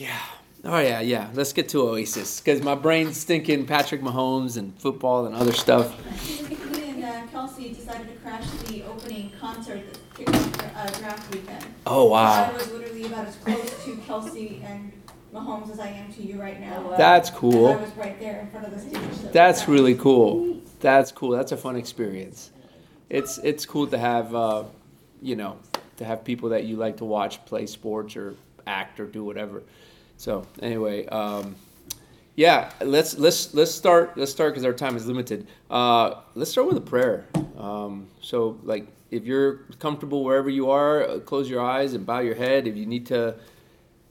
[0.00, 0.18] Yeah.
[0.64, 1.28] Oh yeah, yeah.
[1.34, 5.94] Let's get to Oasis because my brain's thinking Patrick Mahomes and football and other stuff.
[6.72, 11.34] Me and uh, Kelsey decided to crash the opening concert that kicked off uh, draft
[11.34, 11.66] weekend.
[11.86, 12.44] Oh wow!
[12.50, 14.90] I was literally about as close to Kelce and
[15.34, 16.94] Mahomes as I am to you right now.
[16.96, 17.74] that's And I cool.
[17.74, 19.20] was right there in front of the stage.
[19.20, 20.62] so That's that really cool.
[20.80, 21.30] That's cool.
[21.32, 22.52] That's a fun experience.
[23.10, 24.64] It's it's cool to have uh,
[25.20, 25.58] you know
[25.98, 28.34] to have people that you like to watch play sports or
[28.66, 29.62] act or do whatever.
[30.20, 31.56] So anyway, um,
[32.36, 35.46] yeah, let's let's let's start let's start because our time is limited.
[35.70, 37.26] Uh, let's start with a prayer.
[37.56, 42.18] Um, so like if you're comfortable wherever you are, uh, close your eyes and bow
[42.18, 42.66] your head.
[42.66, 43.34] If you need to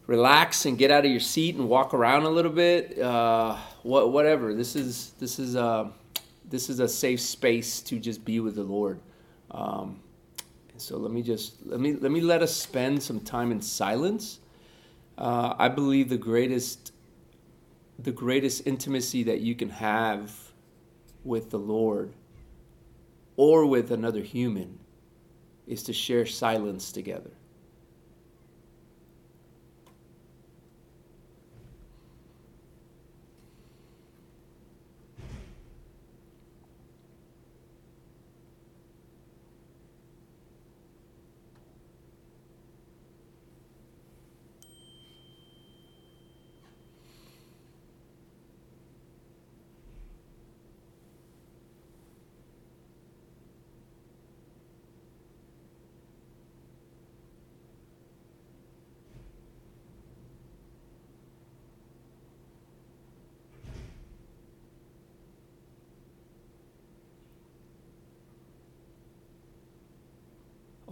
[0.07, 4.11] relax and get out of your seat and walk around a little bit, uh, what
[4.11, 4.55] whatever.
[4.55, 5.89] This is this is uh,
[6.49, 8.99] this is a safe space to just be with the Lord.
[9.51, 9.99] Um,
[10.75, 14.38] so let me just let me let me let us spend some time in silence.
[15.19, 16.93] Uh, I believe the greatest
[18.01, 20.33] the greatest intimacy that you can have
[21.25, 22.13] with the Lord
[23.35, 24.79] or with another human
[25.67, 27.31] is to share silence together.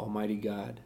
[0.07, 0.79] Almighty God.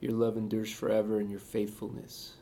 [0.00, 2.32] Your love endures forever and your faithfulness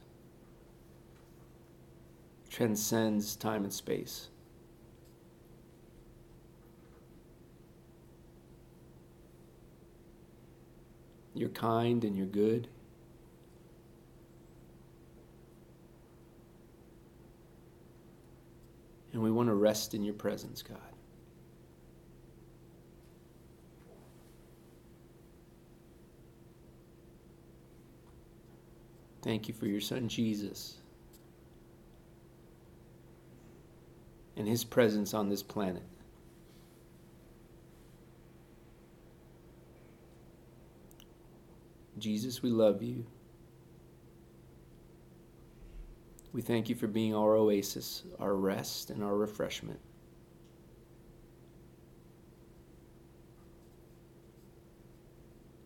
[2.49, 4.29] transcends time and space.
[11.35, 12.69] You're kind and you're good.
[19.21, 20.79] And we want to rest in your presence, God.
[29.21, 30.79] Thank you for your son Jesus
[34.39, 35.83] and his presence on this planet.
[41.99, 43.05] Jesus, we love you.
[46.33, 49.81] We thank you for being our oasis, our rest, and our refreshment.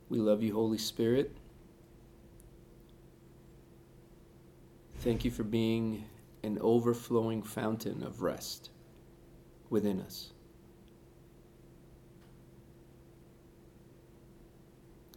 [0.09, 1.37] We love you, Holy Spirit.
[4.99, 6.05] Thank you for being
[6.43, 8.71] an overflowing fountain of rest
[9.69, 10.31] within us.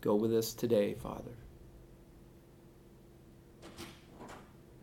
[0.02, 1.32] Go with us today, Father.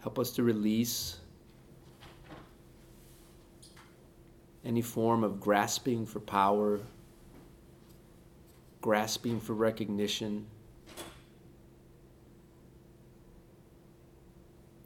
[0.05, 1.17] Help us to release
[4.63, 6.79] any form of grasping for power,
[8.83, 10.45] grasping for recognition,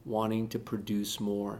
[0.05, 1.59] wanting to produce more.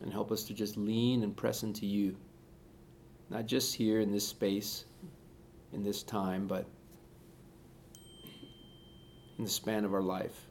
[0.00, 2.16] And help us to just lean and press into you,
[3.28, 4.86] not just here in this space,
[5.74, 6.64] in this time, but
[9.38, 10.46] in the span of our life.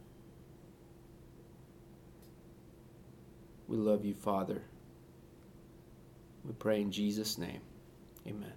[3.68, 4.62] We love you, Father.
[6.44, 7.62] We pray in Jesus' name.
[8.28, 8.52] Amen.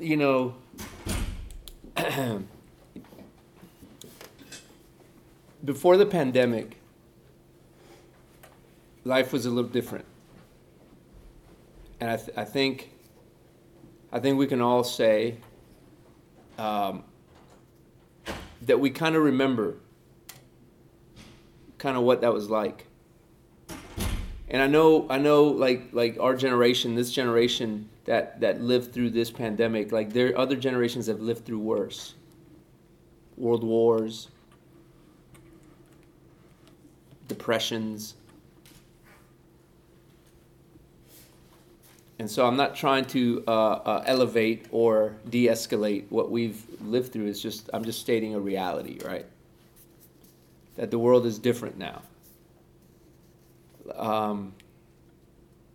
[0.00, 0.54] You know,
[5.64, 6.78] before the pandemic,
[9.04, 10.04] life was a little different.
[12.00, 12.92] And I, th- I think
[14.10, 15.36] I think we can all say
[16.56, 17.04] um,
[18.62, 19.76] that we kind of remember
[21.76, 22.86] kind of what that was like.
[24.50, 29.10] And I know, I know, like like our generation, this generation that that lived through
[29.10, 32.14] this pandemic, like there other generations that have lived through worse.
[33.36, 34.28] World wars,
[37.28, 38.14] depressions.
[42.18, 47.26] And so I'm not trying to uh, uh, elevate or de-escalate what we've lived through.
[47.26, 49.26] It's just I'm just stating a reality, right?
[50.78, 52.02] that the world is different now.
[53.96, 54.54] Um,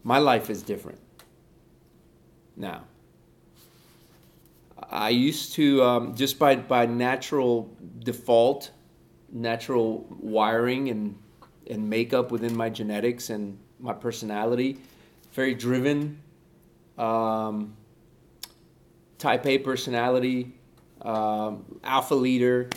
[0.03, 0.99] my life is different
[2.55, 2.83] now.
[4.89, 7.69] I used to um, just by by natural
[7.99, 8.71] default,
[9.29, 11.17] natural wiring and
[11.69, 14.77] and makeup within my genetics and my personality,
[15.33, 16.21] very driven,
[16.97, 17.75] um,
[19.17, 20.53] type A personality,
[21.01, 22.69] um, alpha leader,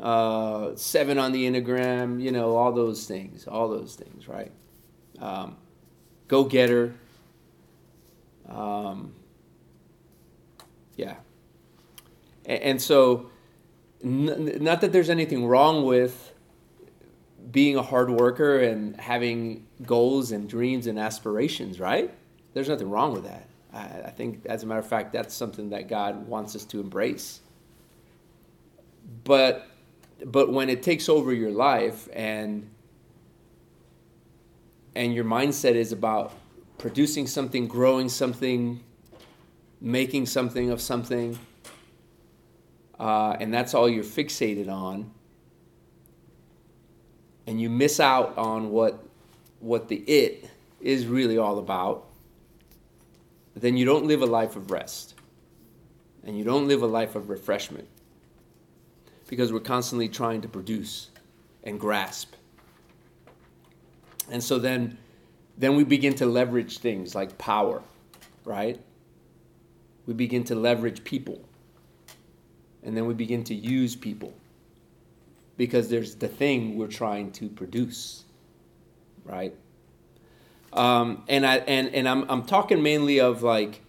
[0.00, 4.50] uh, seven on the enneagram, you know, all those things, all those things, right?
[5.18, 5.56] Um,
[6.26, 6.94] go getter.
[8.48, 9.12] Um,
[10.96, 11.16] yeah.
[12.46, 13.30] And, and so,
[14.02, 16.32] n- not that there's anything wrong with
[17.50, 22.12] being a hard worker and having goals and dreams and aspirations, right?
[22.54, 23.49] There's nothing wrong with that.
[23.72, 27.40] I, think, as a matter of fact, that's something that God wants us to embrace.
[29.24, 29.66] But,
[30.24, 32.68] but when it takes over your life and
[34.94, 36.32] and your mindset is about
[36.78, 38.80] producing something, growing something,
[39.80, 41.38] making something of something,
[42.98, 45.10] uh, and that's all you're fixated on,
[47.46, 49.02] and you miss out on what
[49.60, 50.48] what the it
[50.80, 52.06] is really all about,
[53.54, 55.14] then you don't live a life of rest,
[56.24, 57.88] and you don't live a life of refreshment,
[59.28, 61.10] because we're constantly trying to produce
[61.64, 62.34] and grasp
[64.30, 64.96] and so then,
[65.58, 67.82] then we begin to leverage things like power,
[68.44, 68.80] right?
[70.06, 71.44] We begin to leverage people.
[72.82, 74.32] And then we begin to use people
[75.56, 78.24] because there's the thing we're trying to produce,
[79.24, 79.54] right?
[80.72, 83.80] Um, and I and, and I'm I'm talking mainly of like,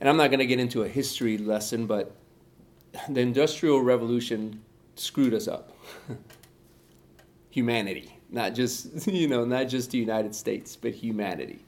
[0.00, 2.14] and I'm not going to get into a history lesson, but
[3.08, 4.62] the Industrial Revolution
[4.96, 5.72] screwed us up.
[7.50, 11.64] Humanity not just you know not just the United States, but humanity.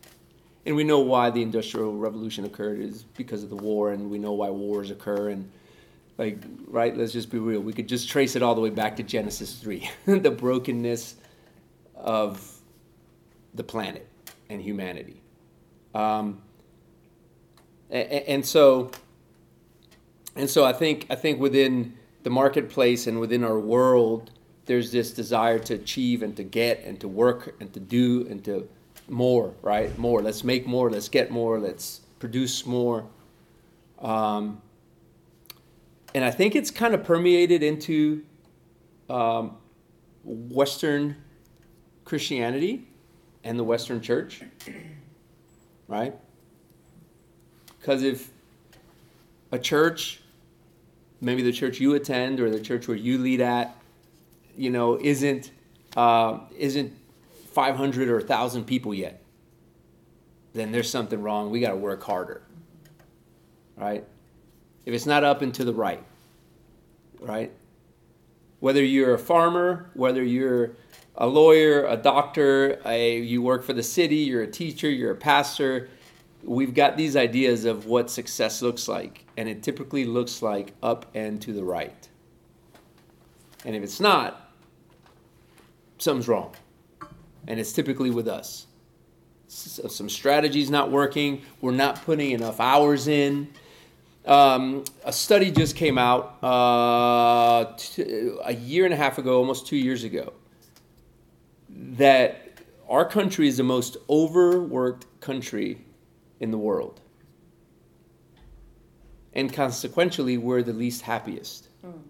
[0.65, 4.19] And we know why the Industrial Revolution occurred is because of the war, and we
[4.19, 5.31] know why wars occur.
[5.31, 5.51] And
[6.19, 6.97] like, right?
[6.97, 7.61] Let's just be real.
[7.61, 11.17] We could just trace it all the way back to Genesis three, the brokenness
[11.97, 12.52] of
[13.55, 14.09] the planet
[14.49, 15.23] and humanity.
[15.95, 16.43] Um,
[17.91, 18.91] and, and so,
[20.37, 24.31] and so, I think I think within the marketplace and within our world
[24.67, 28.45] there's this desire to achieve and to get and to work and to do and
[28.45, 28.69] to
[29.09, 29.97] more, right?
[29.99, 30.23] More.
[30.23, 30.89] Let's make more.
[30.89, 31.59] Let's get more.
[31.59, 33.05] Let's produce more.
[33.99, 34.63] Um,
[36.15, 38.23] and I think it's kind of permeated into
[39.11, 39.57] um,
[40.25, 41.17] Western
[42.05, 42.89] Christianity
[43.45, 44.43] and the Western church,
[45.89, 46.15] right?
[47.81, 48.31] Because if
[49.51, 50.21] a church,
[51.21, 53.77] maybe the church you attend or the church where you lead at,
[54.57, 55.51] you know, isn't
[55.97, 56.93] uh, isn't
[57.53, 59.21] 500 or 1,000 people yet,
[60.55, 61.51] then there's something wrong.
[61.51, 62.43] We got to work harder,
[63.77, 64.05] right?
[64.87, 66.03] If it's not up and to the right,
[67.21, 67.53] right?
[68.63, 70.77] Whether you're a farmer, whether you're
[71.17, 75.17] a lawyer, a doctor, a, you work for the city, you're a teacher, you're a
[75.17, 75.89] pastor,
[76.45, 81.07] we've got these ideas of what success looks like, and it typically looks like up
[81.13, 82.09] and to the right.
[83.65, 84.53] And if it's not,
[85.99, 86.55] something's wrong.
[87.49, 88.69] And it's typically with us.
[89.49, 93.53] Some strategies not working, we're not putting enough hours in.
[94.25, 99.67] Um, a study just came out uh, t- a year and a half ago, almost
[99.67, 100.33] two years ago,
[101.69, 105.85] that our country is the most overworked country
[106.39, 107.01] in the world.
[109.33, 112.01] And consequently, we're the least happiest mm.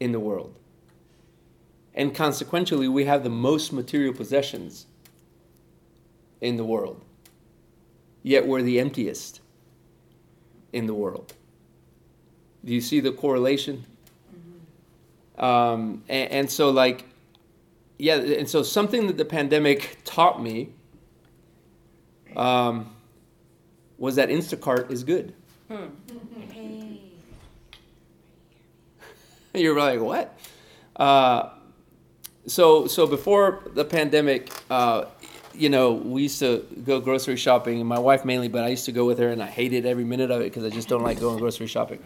[0.00, 0.58] in the world.
[1.94, 4.86] And consequently, we have the most material possessions
[6.40, 7.02] in the world.
[8.22, 9.40] Yet we're the emptiest
[10.74, 11.32] in the world.
[12.64, 13.84] Do you see the correlation?
[14.34, 15.44] Mm-hmm.
[15.44, 17.04] Um, and, and so, like,
[17.98, 20.70] yeah, and so something that the pandemic taught me
[22.36, 22.94] um,
[23.98, 25.34] was that Instacart is good.
[25.68, 25.86] Hmm.
[29.54, 30.36] You're like, what?
[30.96, 31.50] Uh,
[32.46, 35.04] so so before the pandemic, uh,
[35.56, 38.84] you know, we used to go grocery shopping, and my wife mainly, but I used
[38.86, 41.02] to go with her, and I hated every minute of it because I just don't
[41.02, 42.00] like going grocery shopping.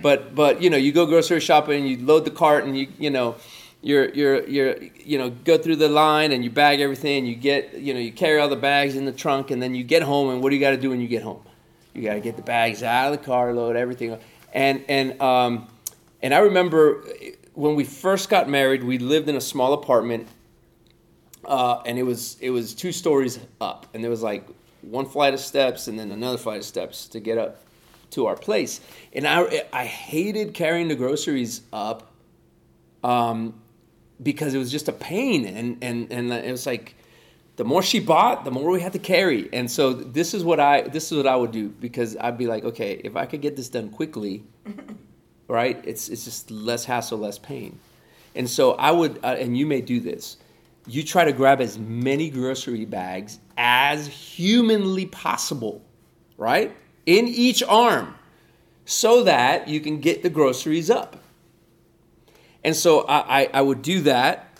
[0.00, 3.10] But but you know, you go grocery shopping, you load the cart, and you you
[3.10, 3.36] know.
[3.82, 4.76] You're, you're, you're,
[5.06, 7.20] you know, go through the line and you bag everything.
[7.20, 9.74] and You get, you know, you carry all the bags in the trunk, and then
[9.74, 10.28] you get home.
[10.28, 11.40] And what do you got to do when you get home?
[11.94, 14.18] You got to get the bags out of the car, load everything,
[14.52, 15.66] and and um,
[16.22, 17.02] and I remember
[17.54, 20.28] when we first got married, we lived in a small apartment,
[21.44, 24.46] uh, and it was it was two stories up, and there was like
[24.82, 27.62] one flight of steps and then another flight of steps to get up
[28.10, 28.80] to our place.
[29.12, 32.12] And I I hated carrying the groceries up,
[33.02, 33.54] um,
[34.22, 36.96] because it was just a pain, and and and it was like.
[37.56, 40.58] The more she bought, the more we had to carry, and so this is what
[40.60, 43.42] I this is what I would do because I'd be like, okay, if I could
[43.42, 44.44] get this done quickly,
[45.48, 45.78] right?
[45.84, 47.78] It's it's just less hassle, less pain.
[48.34, 50.36] And so I would, uh, and you may do this.
[50.86, 55.82] You try to grab as many grocery bags as humanly possible,
[56.36, 56.74] right?
[57.06, 58.14] In each arm,
[58.84, 61.22] so that you can get the groceries up.
[62.64, 64.58] And so I, I, I would do that.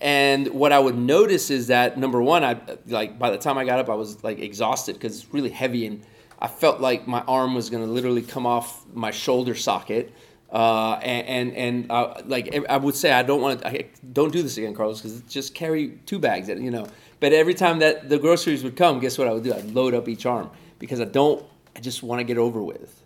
[0.00, 3.64] And what I would notice is that number one, I like by the time I
[3.64, 6.02] got up, I was like exhausted because it's really heavy and
[6.38, 10.12] I felt like my arm was going to literally come off my shoulder socket.
[10.52, 14.42] Uh, and and, and uh, like I would say, I don't want to, don't do
[14.42, 16.86] this again, Carlos, because just carry two bags, you know.
[17.18, 19.52] But every time that the groceries would come, guess what I would do?
[19.52, 23.02] I'd load up each arm because I don't, I just want to get over with.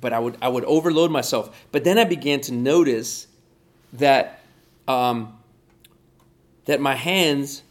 [0.00, 1.66] But I would I would overload myself.
[1.72, 3.26] But then I began to notice
[3.94, 4.40] that
[4.88, 5.38] um,
[6.64, 7.62] that my hands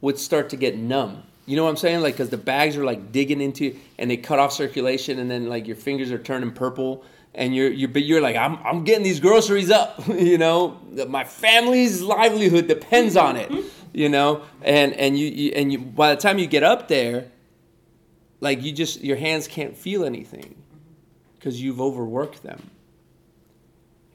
[0.00, 2.02] would start to get numb you know what I'm saying?
[2.02, 5.48] Like, because the bags are like digging into, and they cut off circulation, and then
[5.48, 9.04] like your fingers are turning purple, and you're you're but you're like, I'm I'm getting
[9.04, 10.06] these groceries up.
[10.08, 13.50] you know, my family's livelihood depends on it.
[13.50, 13.68] Mm-hmm.
[13.92, 17.30] You know, and and you, you and you by the time you get up there,
[18.40, 20.54] like you just your hands can't feel anything
[21.36, 22.70] because you've overworked them.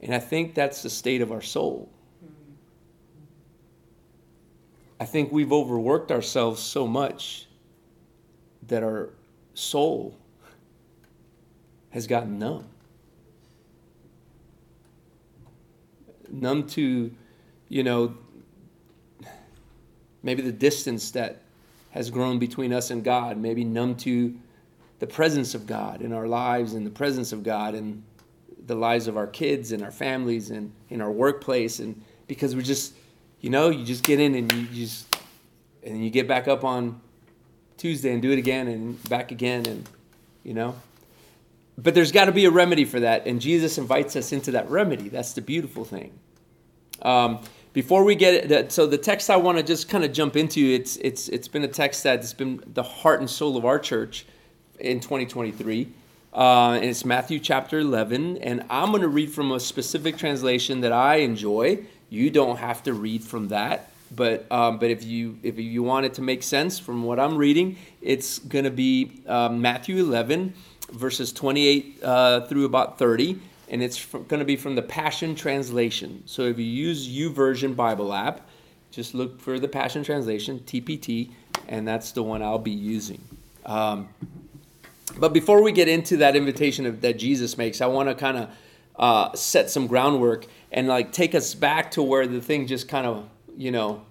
[0.01, 1.89] And I think that's the state of our soul.
[4.99, 7.47] I think we've overworked ourselves so much
[8.67, 9.09] that our
[9.53, 10.17] soul
[11.89, 12.67] has gotten numb.
[16.33, 17.11] Numb to,
[17.69, 18.15] you know,
[20.21, 21.41] maybe the distance that
[21.91, 24.35] has grown between us and God, maybe numb to
[24.99, 28.03] the presence of God in our lives and the presence of God in
[28.65, 32.61] the lives of our kids and our families and in our workplace and because we're
[32.61, 32.93] just
[33.43, 35.17] you know, you just get in and you just
[35.83, 37.01] and you get back up on
[37.75, 39.87] Tuesday and do it again and back again and
[40.43, 40.75] you know.
[41.77, 44.69] But there's got to be a remedy for that, and Jesus invites us into that
[44.69, 45.09] remedy.
[45.09, 46.17] That's the beautiful thing.
[47.03, 47.39] Um,
[47.73, 50.59] before we get it, so the text I want to just kind of jump into,
[50.59, 54.25] it's it's it's been a text that's been the heart and soul of our church
[54.79, 55.89] in 2023.
[56.33, 58.37] Uh, and it's Matthew chapter 11.
[58.37, 61.85] And I'm going to read from a specific translation that I enjoy.
[62.09, 66.05] You don't have to read from that, but um, but if you if you want
[66.05, 70.53] it to make sense from what I'm reading, it's going to be um, Matthew 11
[70.91, 73.39] verses 28 uh, through about 30,
[73.69, 76.23] and it's going to be from the Passion Translation.
[76.25, 78.47] So if you use YouVersion Bible app,
[78.91, 81.31] just look for the Passion Translation TPT,
[81.67, 83.21] and that's the one I'll be using.
[83.65, 84.09] Um,
[85.17, 88.37] but before we get into that invitation of, that Jesus makes, I want to kind
[88.37, 88.49] of
[88.95, 93.07] uh, set some groundwork and like take us back to where the thing just kind
[93.07, 94.03] of you know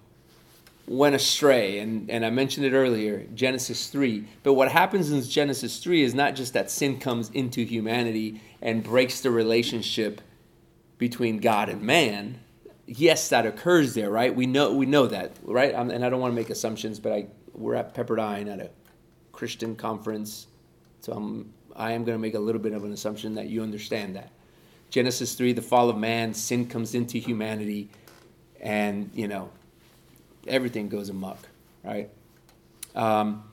[0.87, 5.79] went astray and, and i mentioned it earlier genesis 3 but what happens in genesis
[5.79, 10.21] 3 is not just that sin comes into humanity and breaks the relationship
[10.97, 12.39] between god and man.
[12.85, 14.35] Yes that occurs there right?
[14.35, 15.73] We know we know that right?
[15.73, 18.69] And i don't want to make assumptions but i we're at pepperdine at a
[19.31, 20.47] christian conference
[21.01, 23.63] so i'm i am going to make a little bit of an assumption that you
[23.63, 24.31] understand that.
[24.89, 27.89] Genesis 3, the fall of man, sin comes into humanity,
[28.61, 29.49] and, you know,
[30.47, 31.39] everything goes amok,
[31.83, 32.09] right?
[32.95, 33.43] Um,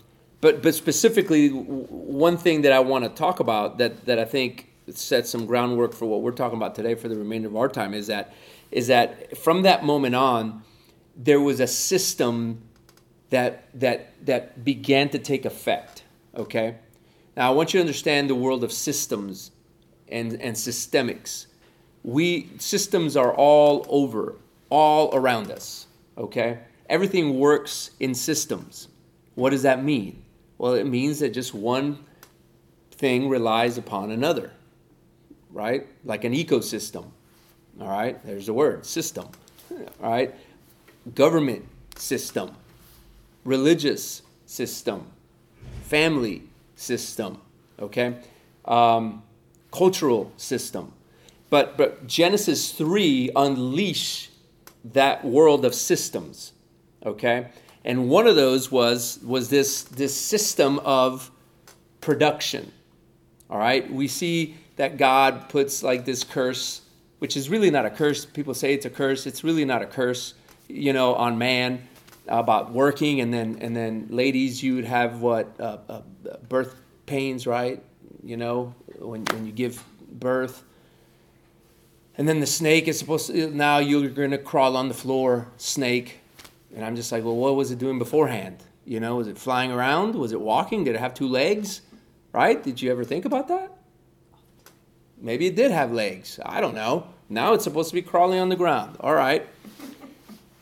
[0.40, 4.68] but, but specifically, one thing that I want to talk about that, that I think
[4.92, 7.94] sets some groundwork for what we're talking about today for the remainder of our time
[7.94, 8.32] is that,
[8.70, 10.62] is that from that moment on,
[11.16, 12.62] there was a system
[13.28, 16.02] that, that, that began to take effect,
[16.34, 16.76] okay?
[17.36, 19.52] Now, I want you to understand the world of systems
[20.08, 21.46] and, and systemics.
[22.02, 24.36] We systems are all over,
[24.70, 25.86] all around us.
[26.16, 26.58] Okay?
[26.90, 28.88] Everything works in systems.
[29.36, 30.24] What does that mean?
[30.58, 32.04] Well, it means that just one
[32.90, 34.50] thing relies upon another,
[35.52, 35.86] right?
[36.04, 37.06] Like an ecosystem.
[37.80, 38.22] All right?
[38.26, 39.28] There's the word system.
[40.02, 40.34] All right?
[41.14, 41.64] Government
[41.96, 42.50] system,
[43.44, 45.06] religious system,
[45.84, 46.42] family
[46.74, 47.40] system.
[47.78, 48.16] Okay?
[48.64, 49.22] Um,
[49.70, 50.92] cultural system.
[51.50, 54.30] But, but Genesis 3 unleash
[54.84, 56.52] that world of systems,
[57.04, 57.48] okay?
[57.84, 61.30] And one of those was, was this, this system of
[62.00, 62.72] production,
[63.48, 63.90] all right?
[63.90, 66.82] We see that God puts like this curse
[67.20, 68.24] which is really not a curse.
[68.24, 69.26] People say it's a curse.
[69.26, 70.34] It's really not a curse,
[70.68, 71.86] you know, on man
[72.26, 76.00] about working, and then and then ladies, you would have what uh, uh,
[76.48, 76.74] birth
[77.06, 77.82] pains, right?
[78.24, 80.64] You know, when when you give birth.
[82.16, 85.48] And then the snake is supposed to, now you're going to crawl on the floor,
[85.56, 86.19] snake.
[86.74, 88.62] And I'm just like, well, what was it doing beforehand?
[88.84, 90.14] You know, was it flying around?
[90.14, 90.84] Was it walking?
[90.84, 91.82] Did it have two legs?
[92.32, 92.62] Right?
[92.62, 93.72] Did you ever think about that?
[95.20, 96.38] Maybe it did have legs.
[96.44, 97.08] I don't know.
[97.28, 98.96] Now it's supposed to be crawling on the ground.
[99.00, 99.46] All right.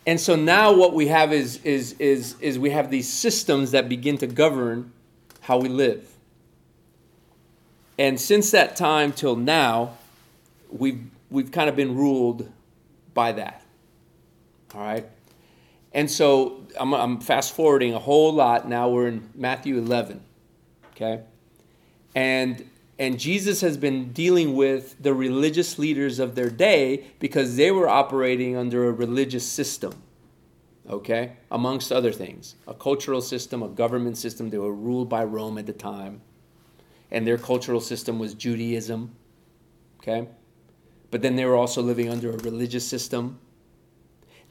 [0.07, 3.89] And so now what we have is, is, is, is we have these systems that
[3.89, 4.93] begin to govern
[5.41, 6.09] how we live.
[7.99, 9.99] And since that time till now,
[10.71, 12.51] we've, we've kind of been ruled
[13.13, 13.63] by that.
[14.75, 15.07] All right?
[15.93, 18.69] And so I'm, I'm fast forwarding a whole lot.
[18.69, 20.23] Now we're in Matthew 11.
[20.93, 21.23] Okay?
[22.15, 22.69] And
[22.99, 27.89] and Jesus has been dealing with the religious leaders of their day because they were
[27.89, 29.95] operating under a religious system,
[30.91, 32.57] okay, amongst other things.
[32.67, 34.51] A cultural system, a government system.
[34.51, 36.23] They were ruled by Rome at the time.
[37.13, 39.15] And their cultural system was Judaism,
[40.01, 40.29] okay?
[41.11, 43.39] But then they were also living under a religious system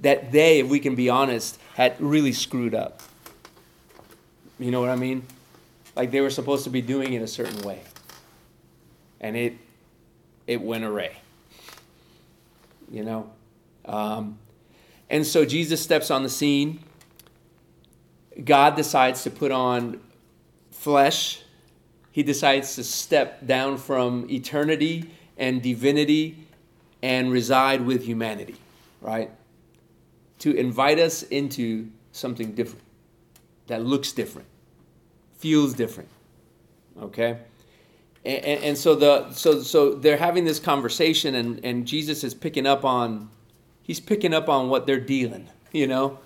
[0.01, 3.01] that they, if we can be honest, had really screwed up.
[4.59, 5.25] You know what I mean?
[5.95, 7.81] Like they were supposed to be doing it a certain way
[9.19, 9.57] and it
[10.45, 11.17] it went array.
[12.89, 13.31] You know,
[13.85, 14.37] um,
[15.09, 16.79] and so Jesus steps on the scene.
[18.43, 19.99] God decides to put on
[20.71, 21.41] flesh.
[22.11, 26.37] He decides to step down from eternity and divinity
[27.01, 28.55] and reside with humanity,
[29.01, 29.31] right?
[30.39, 32.83] To invite us into something different
[33.67, 34.47] that looks different,
[35.37, 36.09] feels different,
[37.01, 37.39] okay?
[38.27, 42.67] and, and, so the so so they're having this conversation and and jesus is picking
[42.67, 43.29] up on
[43.83, 46.19] he's picking up on what they're dealing you know?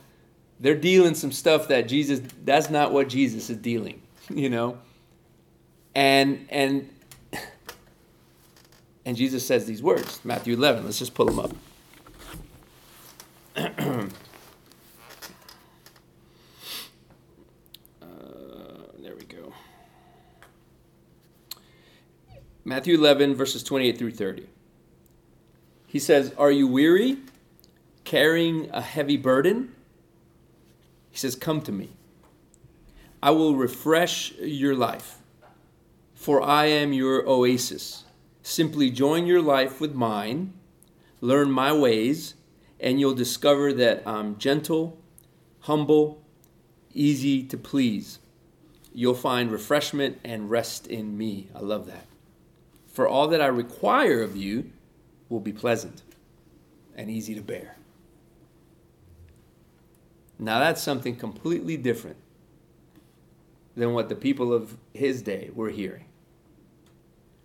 [0.59, 4.77] They're dealing some stuff that jesus that's not what jesus is dealing you know?
[5.93, 6.89] And and
[9.05, 11.51] and jesus says these words matthew 11 let's just pull them up
[13.55, 14.05] Uh,
[22.63, 24.47] Matthew 11, verses 28 through 30.
[25.87, 27.17] He says, Are you weary,
[28.05, 29.73] carrying a heavy burden?
[31.09, 31.89] He says, Come to me.
[33.21, 35.17] I will refresh your life,
[36.13, 38.05] for I am your oasis.
[38.41, 40.53] Simply join your life with mine,
[41.19, 42.35] learn my ways,
[42.81, 44.97] and you'll discover that I'm gentle,
[45.61, 46.23] humble,
[46.93, 48.19] easy to please.
[48.93, 51.47] You'll find refreshment and rest in me.
[51.55, 52.07] I love that.
[52.87, 54.71] For all that I require of you
[55.29, 56.01] will be pleasant
[56.95, 57.77] and easy to bear.
[60.39, 62.17] Now that's something completely different
[63.75, 66.05] than what the people of his day were hearing.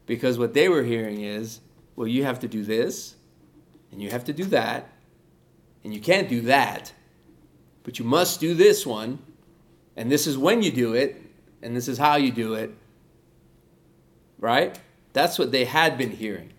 [0.07, 1.61] Because what they were hearing is,
[1.95, 3.17] well, you have to do this,
[3.93, 4.89] and you have to do that,
[5.87, 6.93] and you can't do that,
[7.85, 9.21] but you must do this one,
[9.97, 11.23] and this is when you do it,
[11.63, 12.75] and this is how you do it.
[14.41, 14.77] Right?
[15.13, 16.53] That's what they had been hearing.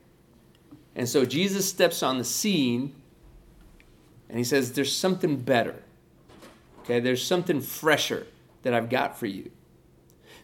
[0.96, 2.96] And so Jesus steps on the scene
[4.30, 5.84] and he says, There's something better.
[6.84, 8.28] Okay, there's something fresher
[8.62, 9.52] that I've got for you.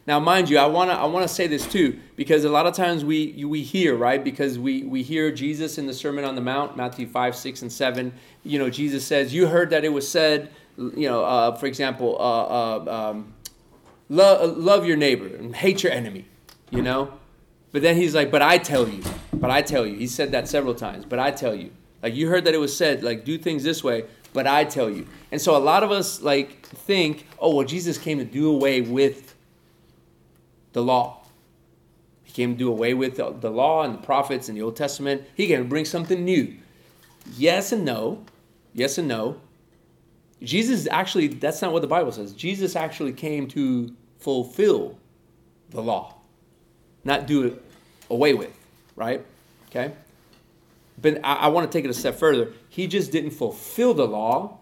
[0.06, 2.74] Now, mind you, I want to I wanna say this too, because a lot of
[2.74, 4.22] times we, we hear, right?
[4.22, 7.72] Because we, we hear Jesus in the Sermon on the Mount, Matthew 5, 6, and
[7.72, 8.12] 7.
[8.42, 12.16] You know, Jesus says, You heard that it was said, you know, uh, for example,
[12.18, 13.34] uh, uh, um,
[14.08, 16.26] love, love your neighbor and hate your enemy,
[16.70, 17.12] you know?
[17.72, 19.96] But then he's like, but I tell you, but I tell you.
[19.96, 21.70] He said that several times, but I tell you.
[22.04, 24.90] Like you heard that it was said, like do things this way, but I tell
[24.90, 25.06] you.
[25.32, 28.82] And so a lot of us like think, oh well, Jesus came to do away
[28.82, 29.33] with
[30.74, 31.22] the law.
[32.24, 34.76] He came to do away with the, the law and the prophets and the Old
[34.76, 35.22] Testament.
[35.34, 36.54] He came to bring something new.
[37.36, 38.24] Yes and no.
[38.74, 39.40] Yes and no.
[40.42, 42.32] Jesus actually, that's not what the Bible says.
[42.32, 44.98] Jesus actually came to fulfill
[45.70, 46.14] the law,
[47.04, 47.62] not do it
[48.10, 48.54] away with,
[48.96, 49.24] right?
[49.68, 49.92] Okay?
[51.00, 52.52] But I, I want to take it a step further.
[52.68, 54.58] He just didn't fulfill the law.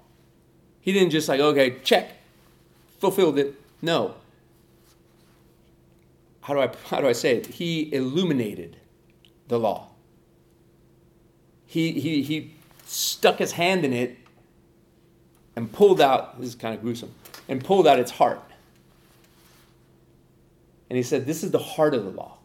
[0.81, 2.13] He didn't just like, okay, check,
[2.99, 3.55] fulfilled it.
[3.81, 4.15] No.
[6.43, 7.47] How do I how do I say it?
[7.47, 8.77] He illuminated
[9.49, 9.89] the law.
[11.67, 14.19] He he he stuck his hand in it
[15.57, 17.15] and pulled out this is kind of gruesome
[17.49, 18.41] and pulled out its heart.
[20.93, 22.39] And he said, This is the heart of the law.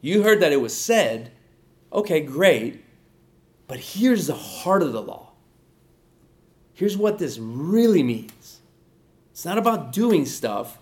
[0.00, 1.30] You heard that it was said,
[1.92, 2.84] Okay, great.
[3.68, 5.30] But here's the heart of the law.
[6.74, 8.60] Here's what this really means
[9.30, 10.78] it's not about doing stuff,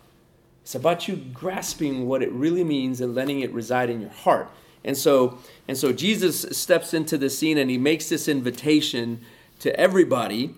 [0.69, 4.51] it's about you grasping what it really means and letting it reside in your heart.
[4.85, 9.23] And so, and so Jesus steps into the scene and he makes this invitation
[9.61, 10.55] to everybody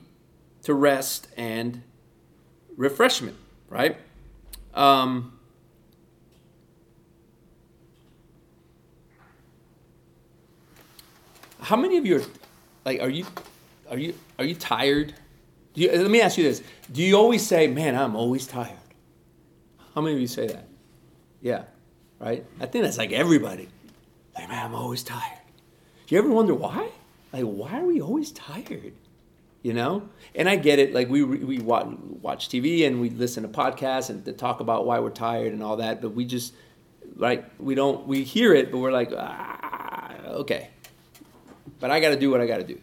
[0.65, 1.85] to rest and
[2.77, 3.37] refreshment,
[3.69, 3.99] right?
[4.75, 5.39] Um,
[11.61, 12.25] how many of you are
[12.85, 13.27] like are you
[13.89, 15.15] are you are you tired?
[15.75, 18.80] You, let me ask you this: Do you always say, "Man, I'm always tired"?
[20.01, 20.65] How many of you say that?
[21.43, 21.65] Yeah,
[22.19, 22.47] right.
[22.59, 23.69] I think that's like everybody.
[24.35, 25.41] Like, man, I'm always tired.
[26.07, 26.89] Do you ever wonder why?
[27.35, 28.95] Like, why are we always tired?
[29.61, 30.09] You know?
[30.35, 30.95] And I get it.
[30.95, 35.01] Like, we we watch, TV and we listen to podcasts and to talk about why
[35.01, 36.01] we're tired and all that.
[36.01, 36.55] But we just
[37.17, 40.71] like we don't we hear it, but we're like, ah, okay.
[41.79, 42.81] But I got to do what I got to do.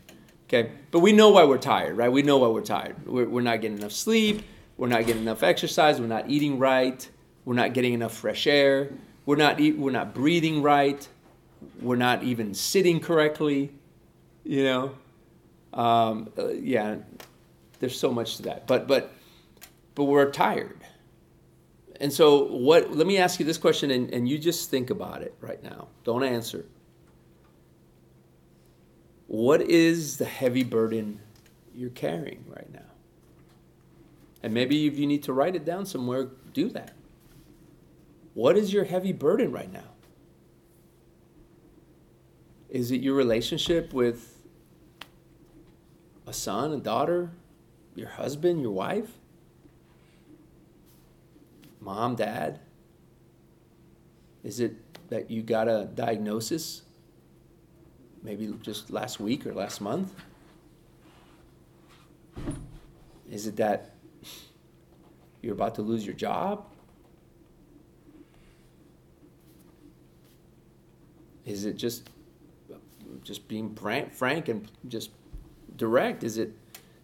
[0.47, 0.69] Okay.
[0.91, 2.11] But we know why we're tired, right?
[2.11, 3.07] We know why we're tired.
[3.07, 4.43] We're, we're not getting enough sleep.
[4.77, 5.99] We're not getting enough exercise.
[5.99, 7.07] We're not eating right.
[7.45, 8.91] We're not getting enough fresh air.
[9.25, 11.07] We're not eat, we're not breathing right.
[11.81, 13.73] We're not even sitting correctly.
[14.43, 14.91] You know,
[15.73, 16.97] um, uh, yeah.
[17.79, 19.13] There's so much to that, but but
[19.95, 20.79] but we're tired.
[21.99, 22.91] And so, what?
[22.91, 25.87] Let me ask you this question, and, and you just think about it right now.
[26.03, 26.65] Don't answer.
[29.27, 31.19] What is the heavy burden
[31.75, 32.79] you're carrying right now?
[34.47, 36.93] And maybe if you need to write it down somewhere, do that.
[38.33, 39.89] What is your heavy burden right now?
[42.69, 44.41] Is it your relationship with
[46.25, 47.31] a son, a daughter,
[47.93, 49.09] your husband, your wife?
[51.81, 52.61] Mom, dad?
[54.45, 54.77] Is it
[55.09, 56.83] that you got a diagnosis
[58.23, 60.13] maybe just last week or last month?
[63.29, 63.96] Is it that
[65.41, 66.65] you're about to lose your job?
[71.45, 72.09] Is it just
[73.23, 75.11] just being frank and just
[75.75, 76.23] direct?
[76.23, 76.51] Is it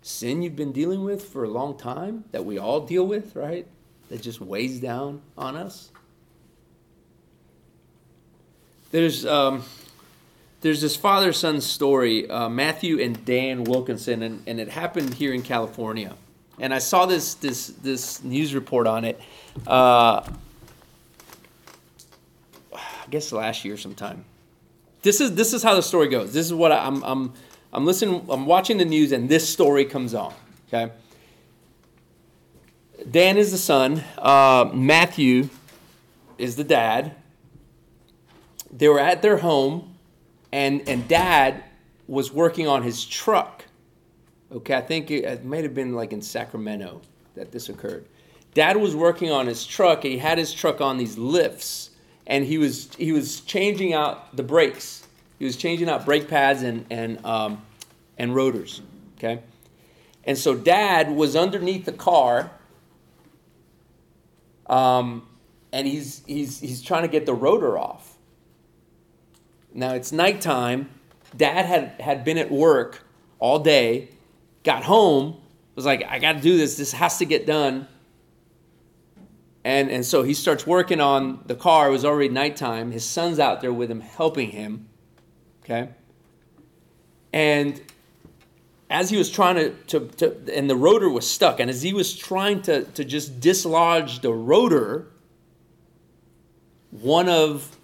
[0.01, 3.65] sin you've been dealing with for a long time that we all deal with, right?
[4.09, 5.91] That just weighs down on us?
[8.91, 9.63] There's um,
[10.61, 15.33] there's this father son story, uh, Matthew and Dan Wilkinson, and, and it happened here
[15.33, 16.15] in California.
[16.59, 19.19] And I saw this this this news report on it.
[19.67, 20.21] Uh,
[22.73, 24.25] I guess last year sometime.
[25.01, 26.33] This is this is how the story goes.
[26.33, 27.33] This is what I, I'm I'm
[27.71, 28.25] I'm listening.
[28.29, 30.33] I'm watching the news, and this story comes on.
[30.67, 30.91] Okay.
[33.09, 34.03] Dan is the son.
[34.17, 35.49] Uh, Matthew
[36.37, 37.15] is the dad.
[38.71, 39.93] They were at their home
[40.53, 41.63] and and dad
[42.07, 43.65] was working on his truck.
[44.53, 47.01] Okay, I think it, it might have been like in Sacramento
[47.35, 48.05] that this occurred.
[48.53, 51.89] Dad was working on his truck, and he had his truck on these lifts,
[52.27, 55.07] and he was he was changing out the brakes.
[55.39, 57.61] He was changing out brake pads and and um,
[58.17, 58.81] and rotors.
[59.17, 59.41] Okay,
[60.23, 62.51] and so Dad was underneath the car,
[64.67, 65.27] um,
[65.71, 68.13] and he's he's he's trying to get the rotor off
[69.73, 70.89] now it's nighttime.
[71.35, 73.03] Dad had, had been at work
[73.39, 74.09] all day,
[74.63, 75.37] got home,
[75.75, 76.77] was like, I got to do this.
[76.77, 77.87] This has to get done.
[79.63, 81.87] And, and so he starts working on the car.
[81.87, 82.91] It was already nighttime.
[82.91, 84.87] His son's out there with him, helping him.
[85.63, 85.89] Okay?
[87.31, 87.81] And
[88.89, 91.93] as he was trying to, to, to, and the rotor was stuck, and as he
[91.93, 95.07] was trying to, to just dislodge the rotor,
[97.01, 97.75] one of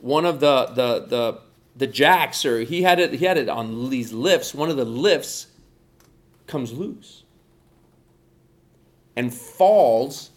[0.00, 1.38] one of the the the
[1.76, 4.84] the jacks or he had it he had it on these lifts one of the
[4.84, 5.46] lifts
[6.46, 7.24] comes loose
[9.16, 10.30] and falls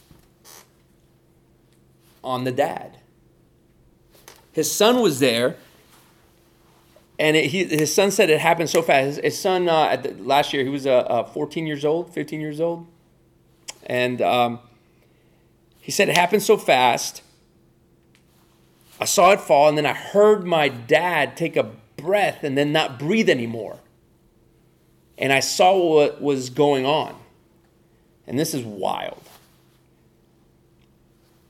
[2.23, 2.97] on the dad.
[4.51, 5.57] His son was there
[7.17, 9.05] and it, he, his son said it happened so fast.
[9.07, 12.41] His, his son uh, the, last year he was uh, uh, 14 years old 15
[12.41, 12.87] years old.
[13.85, 14.59] And um,
[15.79, 17.21] he said it happened so fast.
[18.99, 22.71] I saw it fall, and then I heard my dad take a breath and then
[22.71, 23.79] not breathe anymore.
[25.17, 27.15] And I saw what was going on.
[28.27, 29.21] And this is wild.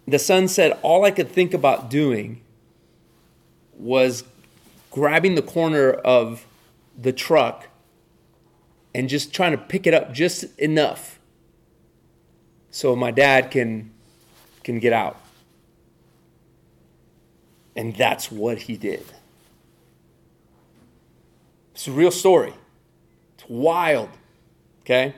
[0.08, 2.42] The son said, All I could think about doing
[3.78, 4.24] was
[4.92, 6.46] grabbing the corner of
[6.98, 7.68] the truck
[8.94, 11.20] and just trying to pick it up just enough
[12.72, 13.92] so my dad can,
[14.64, 15.20] can get out.
[17.76, 19.06] And that's what he did.
[21.74, 22.54] It's a real story.
[23.46, 24.10] It's wild.
[24.82, 25.14] Okay?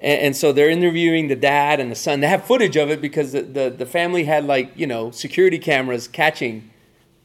[0.00, 2.20] And, and, so they're interviewing the dad and the son.
[2.20, 5.58] They have footage of it because the, the, the family had like, you know, security
[5.58, 6.70] cameras catching,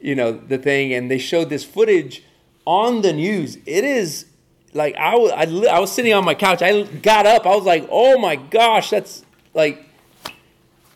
[0.00, 0.92] you know, the thing.
[0.92, 2.24] And they showed this footage
[2.64, 3.56] on the news.
[3.66, 4.26] It is
[4.72, 5.30] like, I was,
[5.66, 6.62] I, was sitting on my couch.
[6.62, 7.46] I got up.
[7.46, 9.84] I was like, oh my gosh, that's like,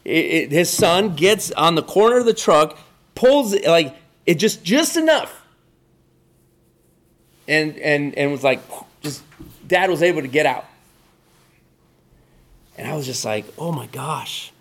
[0.04, 2.78] it, it, his son gets on the corner of the truck,
[3.14, 3.94] pulls like,
[4.26, 5.37] it just, just enough.
[7.48, 8.60] And, and, and was like,
[9.00, 9.24] just,
[9.66, 10.66] dad was able to get out.
[12.76, 14.52] And I was just like, oh my gosh.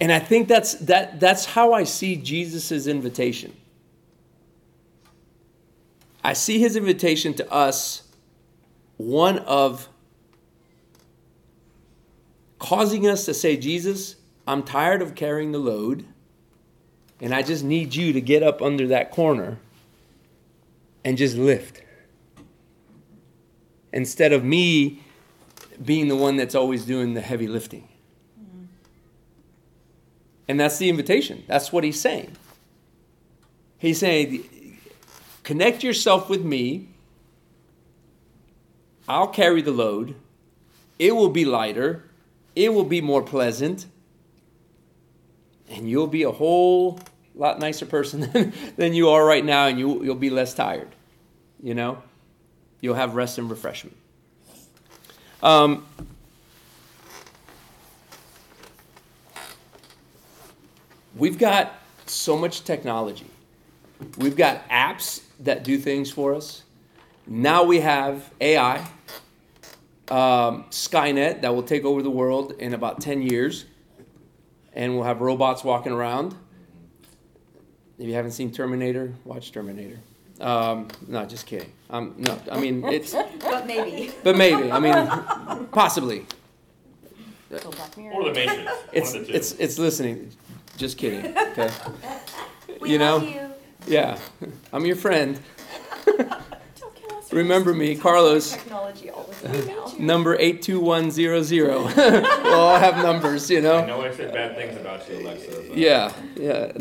[0.00, 3.52] And I think that's, that, that's how I see Jesus' invitation.
[6.22, 8.02] I see his invitation to us
[8.96, 9.88] one of
[12.58, 16.04] causing us to say, Jesus, I'm tired of carrying the load,
[17.20, 19.58] and I just need you to get up under that corner
[21.08, 21.80] and just lift.
[23.94, 25.00] Instead of me
[25.82, 27.88] being the one that's always doing the heavy lifting.
[30.46, 31.44] And that's the invitation.
[31.46, 32.36] That's what he's saying.
[33.78, 34.78] He's saying,
[35.44, 36.88] connect yourself with me.
[39.08, 40.14] I'll carry the load.
[40.98, 42.04] It will be lighter.
[42.54, 43.86] It will be more pleasant.
[45.70, 47.00] And you'll be a whole
[47.34, 50.88] lot nicer person than, than you are right now, and you, you'll be less tired.
[51.62, 52.02] You know?
[52.80, 53.96] You'll have rest and refreshment.
[55.42, 55.86] Um,
[61.16, 61.74] we've got
[62.06, 63.26] so much technology.
[64.16, 66.62] We've got apps that do things for us.
[67.26, 68.78] Now we have AI,
[70.08, 73.66] um, Skynet, that will take over the world in about 10 years.
[74.72, 76.34] And we'll have robots walking around.
[77.98, 79.98] If you haven't seen Terminator, watch Terminator.
[80.40, 81.72] Um, no, just kidding.
[81.90, 83.12] Um, no, I mean it's.
[83.40, 84.12] but maybe.
[84.22, 84.70] But maybe.
[84.70, 86.26] I mean, possibly.
[87.50, 88.72] Or the Matrix.
[88.92, 90.30] It's it's it's listening.
[90.76, 91.36] Just kidding.
[91.36, 91.70] Okay.
[92.80, 93.18] We you know.
[93.18, 93.40] you.
[93.88, 94.18] Yeah,
[94.72, 95.40] I'm your friend.
[97.32, 98.52] Remember me, Carlos.
[98.52, 99.92] Technology all the time now.
[99.98, 101.90] Number eight two one zero zero.
[101.96, 103.78] We'll all have numbers, you know.
[103.78, 104.00] I know.
[104.00, 105.64] know I said bad things about you, Alexa.
[105.68, 106.72] but- Yeah, yeah.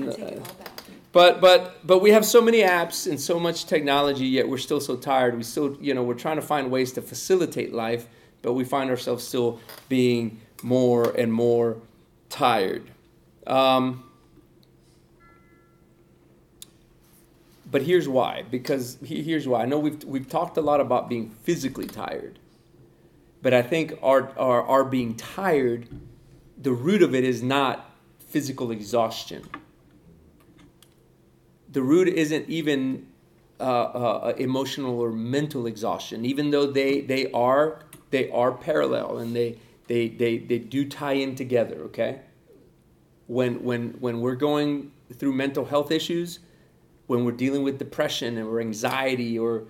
[1.17, 4.79] But but but we have so many apps and so much technology, yet we're still
[4.79, 5.35] so tired.
[5.35, 8.07] We still, you know, we're trying to find ways to facilitate life,
[8.43, 11.81] but we find ourselves still being more and more
[12.29, 12.91] tired.
[13.47, 14.03] Um,
[17.65, 18.43] but here's why.
[18.51, 19.63] Because here's why.
[19.63, 22.37] I know we've we've talked a lot about being physically tired,
[23.41, 25.89] but I think our our, our being tired,
[26.61, 29.49] the root of it is not physical exhaustion
[31.77, 33.05] the root isn't even
[33.59, 39.35] uh, uh, emotional or mental exhaustion, even though they, they are they are parallel and
[39.35, 41.75] they, they, they, they do tie in together.
[41.81, 42.21] Okay,
[43.27, 46.39] when when when we're going through mental health issues,
[47.05, 49.65] when we're dealing with depression or anxiety or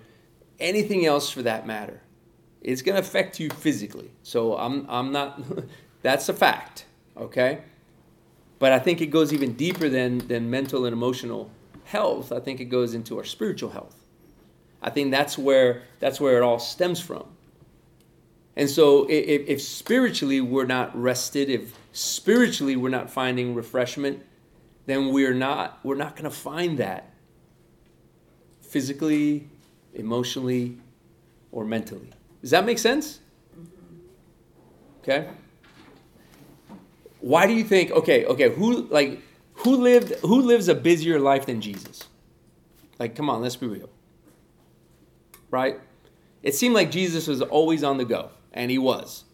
[0.58, 2.00] anything else for that matter,
[2.62, 4.10] it's going to affect you physically.
[4.22, 5.42] So I'm I'm not.
[6.00, 6.86] that's a fact.
[7.18, 7.58] Okay,
[8.58, 11.50] but I think it goes even deeper than than mental and emotional
[11.88, 13.96] health, I think it goes into our spiritual health.
[14.82, 17.26] I think that's where that's where it all stems from.
[18.56, 24.22] And so if, if spiritually we're not rested, if spiritually we're not finding refreshment,
[24.86, 27.10] then we're not we're not going to find that
[28.60, 29.48] physically,
[29.94, 30.76] emotionally,
[31.52, 32.10] or mentally.
[32.42, 33.20] Does that make sense?
[33.58, 33.96] Mm-hmm.
[35.00, 35.28] Okay?
[37.20, 39.22] Why do you think okay, okay, who like
[39.58, 42.04] who lived who lives a busier life than Jesus?
[42.98, 43.90] Like, come on, let's be real.
[45.50, 45.78] Right?
[46.42, 49.24] It seemed like Jesus was always on the go, and he was.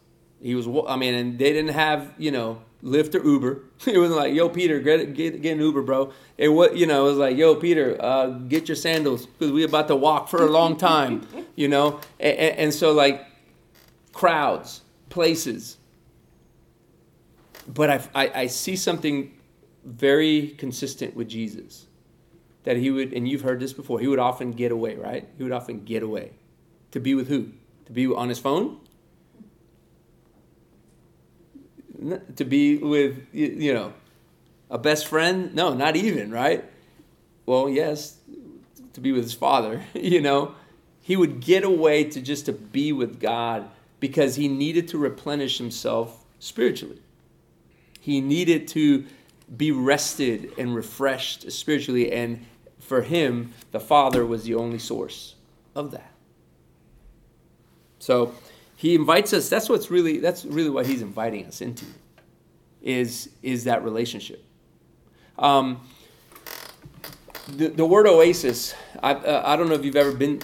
[0.40, 0.66] He was.
[0.88, 3.62] I mean, and they didn't have you know Lyft or Uber.
[3.87, 6.12] It wasn't like, yo, Peter, get get, get an Uber, bro.
[6.38, 9.64] It was you know it was like, yo, Peter, uh, get your sandals because we
[9.64, 12.00] about to walk for a long time, you know.
[12.18, 13.26] And, and so like
[14.12, 15.76] crowds, places.
[17.66, 19.34] But I, I, I see something
[19.85, 21.87] very consistent with Jesus.
[22.64, 25.29] That he would, and you've heard this before, he would often get away, right?
[25.37, 26.33] He would often get away.
[26.92, 27.51] To be with who?
[27.87, 28.81] To be on his phone?
[32.37, 33.92] To be with, you know,
[34.70, 35.55] a best friend?
[35.55, 36.64] No, not even, right?
[37.47, 38.16] Well, yes,
[38.94, 40.55] to be with his father, you know.
[41.03, 43.68] He would get away to just to be with God
[44.01, 47.01] because he needed to replenish himself spiritually.
[48.01, 49.05] He needed to
[49.57, 52.44] be rested and refreshed spiritually and
[52.85, 55.35] for him, the Father was the only source
[55.74, 56.12] of that.
[57.98, 58.35] So
[58.76, 61.87] he invites us, that's what's really that's really what he's inviting us into
[62.83, 64.44] is is that relationship.
[65.38, 65.80] Um,
[67.48, 70.42] the, the word oasis, I, uh, I don't know if you've ever been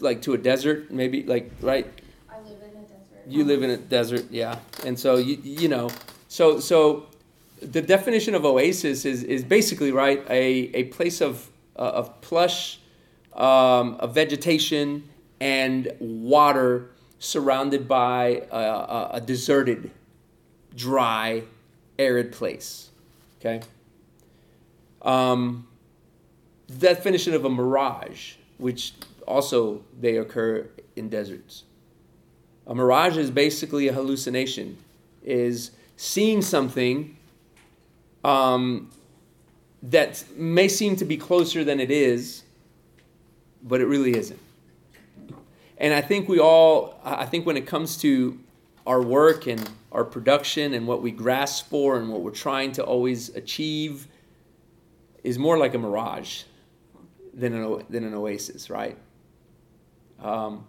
[0.00, 1.86] like to a desert, maybe like right
[2.28, 3.26] I live in a desert.
[3.26, 5.90] you live in a desert, yeah, and so you you know,
[6.28, 7.06] so so
[7.60, 12.80] the definition of oasis is is basically right a a place of uh, of plush,
[13.34, 15.08] um, of vegetation
[15.40, 19.90] and water surrounded by a, a, a deserted,
[20.74, 21.42] dry,
[21.98, 22.90] arid place.
[23.40, 23.60] Okay.
[25.02, 25.66] Um,
[26.78, 28.94] definition of a mirage, which
[29.26, 31.64] also they occur in deserts.
[32.66, 34.76] A mirage is basically a hallucination,
[35.22, 37.16] is seeing something
[38.24, 38.90] um,
[39.82, 42.42] that may seem to be closer than it is,
[43.62, 44.40] but it really isn't.
[45.78, 48.38] And I think we all, I think when it comes to
[48.86, 52.84] our work and our production and what we grasp for and what we're trying to
[52.84, 54.08] always achieve
[55.22, 56.42] is more like a mirage
[57.32, 58.96] than an, than an oasis, right?
[60.20, 60.66] Um,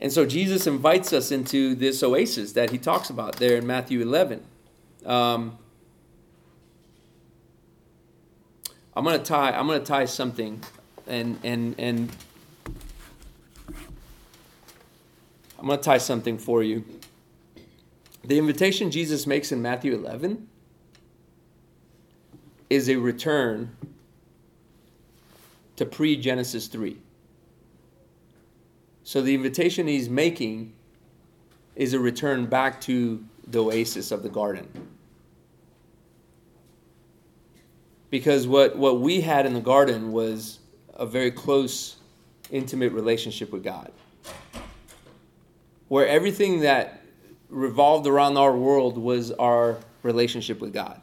[0.00, 4.00] and so Jesus invites us into this oasis that he talks about there in Matthew
[4.00, 4.42] 11.
[5.06, 5.58] Um,
[8.94, 9.52] I'm gonna tie.
[9.52, 10.62] I'm gonna tie something,
[11.06, 12.14] and and and
[15.58, 16.84] I'm gonna tie something for you.
[18.24, 20.48] The invitation Jesus makes in Matthew 11
[22.70, 23.74] is a return
[25.76, 26.96] to pre Genesis 3.
[29.04, 30.72] So the invitation he's making
[31.74, 34.68] is a return back to the oasis of the garden.
[38.12, 40.58] Because what, what we had in the garden was
[40.92, 41.96] a very close,
[42.50, 43.90] intimate relationship with God.
[45.88, 47.00] Where everything that
[47.48, 51.00] revolved around our world was our relationship with God.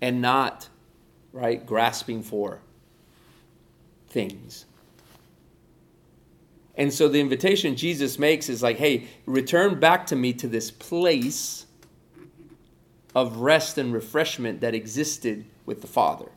[0.00, 0.70] And not,
[1.34, 2.60] right, grasping for
[4.08, 4.64] things.
[6.76, 10.70] And so the invitation Jesus makes is like, hey, return back to me to this
[10.70, 11.66] place
[13.14, 16.30] of rest and refreshment that existed with the Father.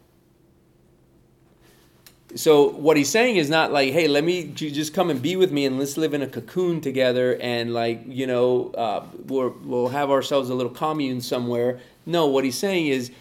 [2.36, 5.52] So what he's saying is not like, hey, let me just come and be with
[5.52, 9.88] me and let's live in a cocoon together and like, you know, uh, we'll, we'll
[9.88, 11.80] have ourselves a little commune somewhere.
[12.06, 13.12] No, what he's saying is,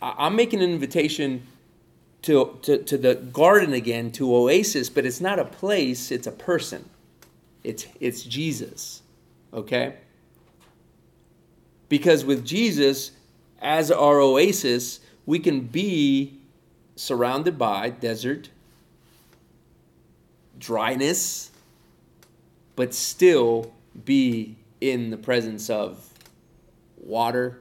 [0.00, 1.46] I'm making an invitation
[2.22, 6.32] to, to, to the garden again, to Oasis, but it's not a place, it's a
[6.32, 6.88] person.
[7.64, 9.02] It's, it's Jesus,
[9.52, 9.96] okay?
[11.88, 13.12] Because with Jesus
[13.60, 16.40] as our oasis, we can be
[16.96, 18.48] surrounded by desert,
[20.58, 21.50] dryness,
[22.76, 23.70] but still
[24.06, 26.14] be in the presence of
[26.96, 27.60] water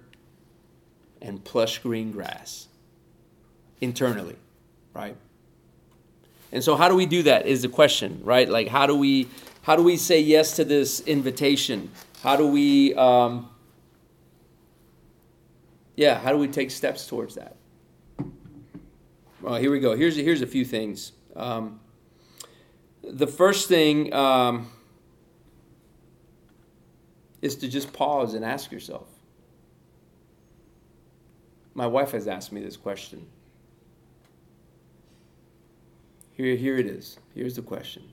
[1.21, 2.69] and plush green grass
[3.82, 4.38] internally,
[4.93, 5.17] right?
[6.53, 8.47] And so how do we do that is the question, right?
[8.47, 9.27] Like how do we
[9.63, 11.91] how do we say yes to this invitation?
[12.23, 13.49] How do we um,
[15.97, 17.57] yeah, how do we take steps towards that?
[19.41, 19.95] Well, here we go.
[19.95, 21.12] Here's here's a few things.
[21.36, 21.79] Um,
[23.03, 24.69] the first thing um,
[27.41, 29.07] is to just pause and ask yourself.
[31.73, 33.27] My wife has asked me this question.
[36.33, 37.17] Here, here it is.
[37.33, 38.03] Here's the question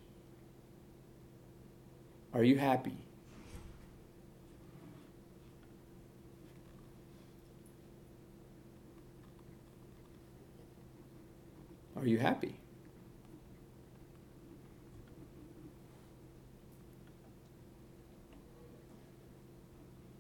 [2.32, 2.96] Are you happy?
[12.04, 12.60] Are you happy?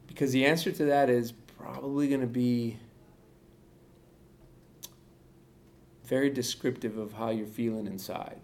[0.06, 2.78] Because the answer to that is probably going to be
[6.06, 8.40] very descriptive of how you're feeling inside.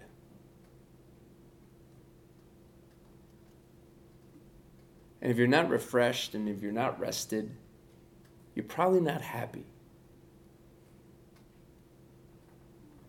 [5.23, 7.57] And if you're not refreshed and if you're not rested,
[8.55, 9.65] you're probably not happy.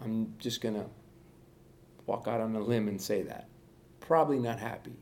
[0.04, 0.86] I'm just going to
[2.06, 3.48] walk out on a limb and say that.
[4.00, 4.96] Probably not happy.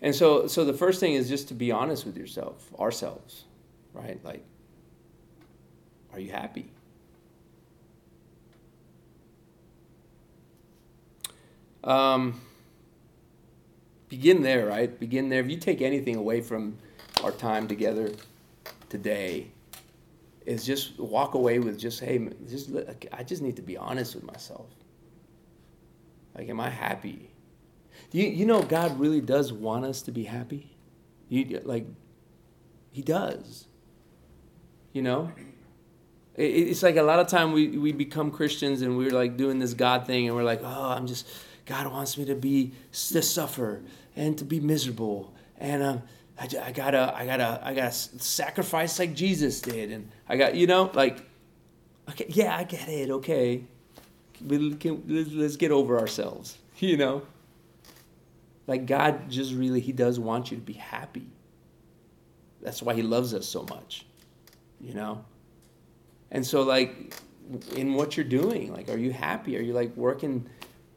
[0.00, 3.44] And so so the first thing is just to be honest with yourself, ourselves,
[3.94, 4.22] right?
[4.24, 4.44] Like
[6.12, 6.70] are you happy?
[11.84, 12.40] Um,
[14.08, 14.98] begin there, right?
[14.98, 15.40] Begin there.
[15.40, 16.78] If you take anything away from
[17.22, 18.12] our time together
[18.88, 19.51] today,
[20.46, 22.70] is just walk away with just hey, just
[23.12, 24.66] I just need to be honest with myself.
[26.34, 27.30] Like, am I happy?
[28.10, 30.76] You you know God really does want us to be happy.
[31.28, 31.86] You like,
[32.90, 33.66] He does.
[34.92, 35.32] You know.
[36.34, 39.74] It's like a lot of time we, we become Christians and we're like doing this
[39.74, 41.26] God thing and we're like, oh, I'm just,
[41.66, 43.82] God wants me to be, to suffer
[44.16, 45.34] and to be miserable.
[45.58, 46.02] And um,
[46.38, 49.90] I, I gotta, I gotta, I gotta sacrifice like Jesus did.
[49.90, 51.24] And I got, you know, like,
[52.10, 53.10] okay, yeah, I get it.
[53.10, 53.64] Okay.
[54.46, 57.22] We can, let's get over ourselves, you know?
[58.66, 61.26] Like God just really, He does want you to be happy.
[62.60, 64.06] That's why He loves us so much,
[64.80, 65.24] you know?
[66.30, 67.14] And so, like,
[67.76, 69.56] in what you're doing, like, are you happy?
[69.58, 70.48] Are you like working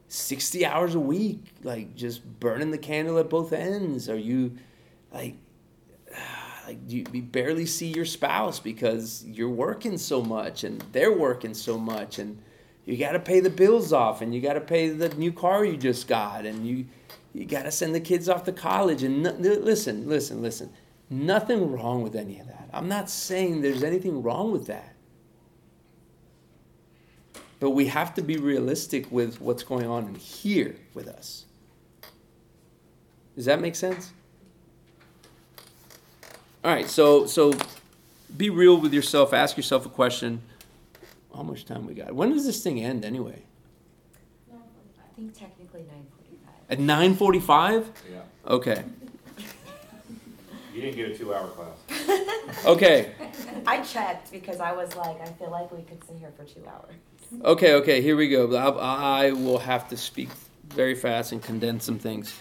[0.08, 4.08] 60 hours a week, like just burning the candle at both ends?
[4.08, 4.56] Are you
[5.16, 5.34] like,
[6.66, 11.78] like you, barely see your spouse because you're working so much and they're working so
[11.78, 12.40] much and
[12.84, 15.64] you got to pay the bills off and you got to pay the new car
[15.64, 16.86] you just got and you
[17.34, 20.72] you got to send the kids off to college and no, listen listen listen
[21.10, 24.96] nothing wrong with any of that i'm not saying there's anything wrong with that
[27.58, 31.46] but we have to be realistic with what's going on in here with us.
[33.34, 34.12] Does that make sense?
[36.66, 37.52] All right, so so
[38.36, 39.32] be real with yourself.
[39.32, 40.42] Ask yourself a question.
[41.32, 42.12] How much time we got?
[42.12, 43.44] When does this thing end anyway?
[44.52, 44.56] I
[45.14, 46.54] think technically nine forty-five.
[46.68, 47.88] At nine forty-five?
[48.12, 48.18] Yeah.
[48.48, 48.82] Okay.
[50.74, 51.78] You didn't get a two-hour class.
[52.64, 53.12] Okay.
[53.64, 56.64] I checked because I was like, I feel like we could sit here for two
[56.66, 56.94] hours.
[57.44, 58.52] Okay, okay, here we go.
[58.56, 60.30] I, I will have to speak
[60.68, 62.34] very fast and condense some things.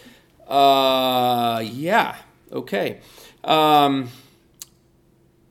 [0.47, 2.15] Uh, yeah,
[2.51, 3.01] okay.
[3.45, 4.09] Um,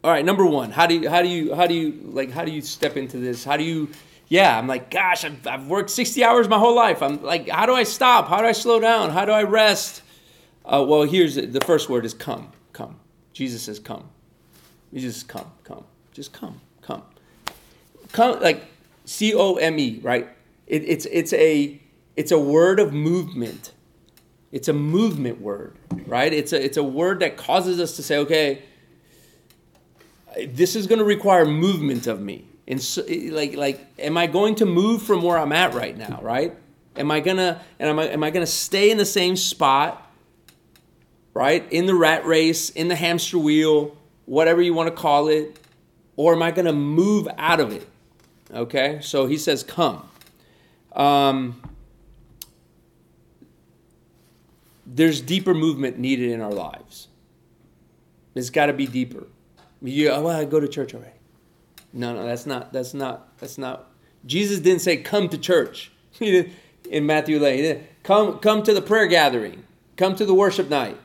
[0.02, 2.44] all right, number one, how do you, how do you, how do you, like, how
[2.44, 3.44] do you step into this?
[3.44, 3.88] How do you,
[4.28, 7.02] yeah, I'm like, gosh, I've, I've worked 60 hours my whole life.
[7.02, 8.28] I'm like, how do I stop?
[8.28, 9.10] How do I slow down?
[9.10, 10.02] How do I rest?
[10.64, 12.98] Uh, well, here's the first word is come, come.
[13.32, 14.10] Jesus says, come.
[14.92, 17.02] You just come, come, just come, come.
[18.12, 18.64] Come, like,
[19.04, 20.28] C O M E, right?
[20.66, 21.80] It, it's, it's, a,
[22.16, 23.72] it's a word of movement.
[24.54, 25.76] It's a movement word,
[26.06, 26.32] right?
[26.32, 28.62] It's a, it's a word that causes us to say, okay,
[30.46, 32.44] this is going to require movement of me.
[32.68, 33.02] And so,
[33.32, 36.56] like, like, am I going to move from where I'm at right now, right?
[36.94, 40.08] Am I gonna, and am I, am I gonna stay in the same spot,
[41.34, 41.66] right?
[41.72, 45.58] In the rat race, in the hamster wheel, whatever you want to call it,
[46.14, 47.88] or am I gonna move out of it?
[48.52, 50.08] Okay, so he says, Come.
[50.92, 51.60] Um,
[54.94, 57.08] there's deeper movement needed in our lives.
[58.34, 59.26] It's got to be deeper.
[59.82, 61.12] You, oh, well, I go to church already.
[61.92, 62.72] No, no, that's not.
[62.72, 63.38] That's not.
[63.38, 63.90] That's not.
[64.26, 69.64] Jesus didn't say, "Come to church." in Matthew 11, come, come to the prayer gathering.
[69.96, 70.98] Come to the worship night.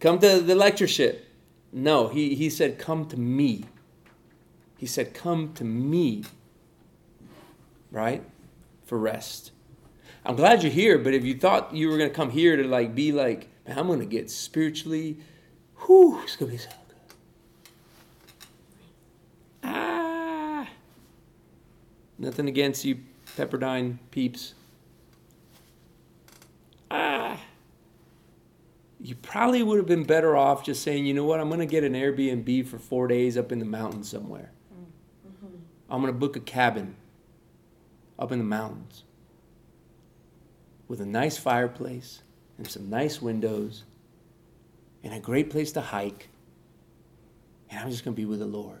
[0.00, 1.26] Come to the lectureship.
[1.72, 3.64] No, he, he said, "Come to me."
[4.78, 6.24] He said, Come to me,
[7.90, 8.22] right?
[8.86, 9.50] For rest.
[10.28, 12.94] I'm glad you're here, but if you thought you were to come here to like
[12.94, 15.16] be like, man, I'm to get spiritually,
[15.86, 16.96] whew, it's to be so good.
[19.64, 20.68] Ah.
[22.18, 22.98] Nothing against you,
[23.38, 24.52] Pepperdine peeps.
[26.90, 27.40] Ah.
[29.00, 31.84] You probably would have been better off just saying, you know what, I'm to get
[31.84, 34.50] an Airbnb for four days up in the mountains somewhere.
[35.88, 36.96] I'm going to book a cabin
[38.18, 39.04] up in the mountains
[40.88, 42.22] with a nice fireplace
[42.56, 43.84] and some nice windows
[45.04, 46.28] and a great place to hike.
[47.70, 48.80] And I'm just going to be with the Lord.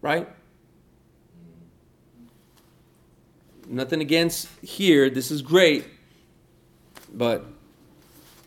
[0.00, 0.28] Right?
[3.68, 5.10] Nothing against here.
[5.10, 5.84] This is great.
[7.12, 7.44] But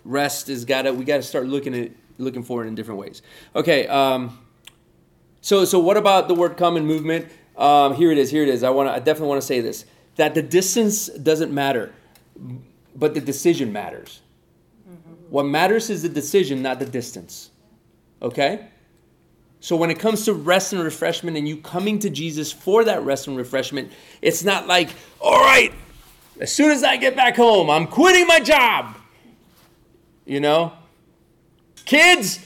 [0.06, 3.00] rest is got to we got to start looking at looking for it in different
[3.00, 3.22] ways.
[3.56, 4.38] Okay, um,
[5.42, 7.28] so, so what about the word come and movement?
[7.60, 8.32] Um, here it is.
[8.32, 8.64] Here it is.
[8.64, 8.90] I want.
[8.90, 9.86] I definitely want to say this:
[10.16, 11.94] that the distance doesn't matter,
[12.96, 14.22] but the decision matters.
[14.90, 15.14] Mm-hmm.
[15.30, 17.52] What matters is the decision, not the distance.
[18.22, 18.68] Okay.
[19.62, 23.04] So when it comes to rest and refreshment, and you coming to Jesus for that
[23.04, 23.92] rest and refreshment,
[24.22, 24.90] it's not like,
[25.20, 25.74] all right,
[26.40, 28.96] as soon as I get back home, I'm quitting my job.
[30.26, 30.72] You know,
[31.86, 32.40] kids,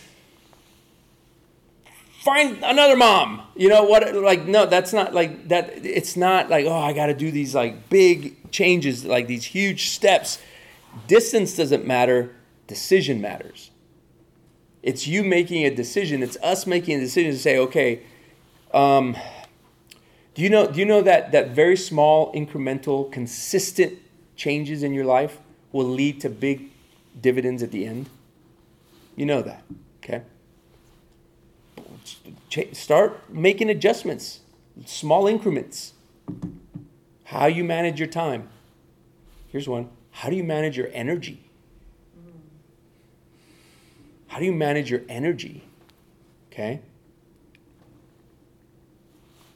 [2.24, 3.42] find another mom.
[3.56, 4.16] You know what?
[4.16, 5.86] Like, no, that's not like that.
[5.86, 9.90] It's not like, oh, I got to do these like big changes, like these huge
[9.90, 10.40] steps.
[11.08, 12.36] Distance doesn't matter,
[12.68, 13.72] decision matters.
[14.82, 16.24] It's you making a decision.
[16.24, 18.02] It's us making a decision to say, okay,
[18.74, 19.16] um,
[20.34, 20.68] do you know?
[20.68, 24.00] Do you know that that very small, incremental, consistent
[24.36, 25.40] changes in your life
[25.72, 26.70] will lead to big
[27.20, 28.10] dividends at the end?
[29.16, 29.64] You know that,
[30.04, 30.24] okay?
[32.74, 34.42] Start making adjustments,
[34.86, 35.94] small increments.
[37.26, 38.50] How you manage your time.
[39.48, 39.90] Here's one.
[40.12, 41.50] How do you manage your energy?
[44.28, 45.64] How do you manage your energy?
[46.52, 46.80] Okay?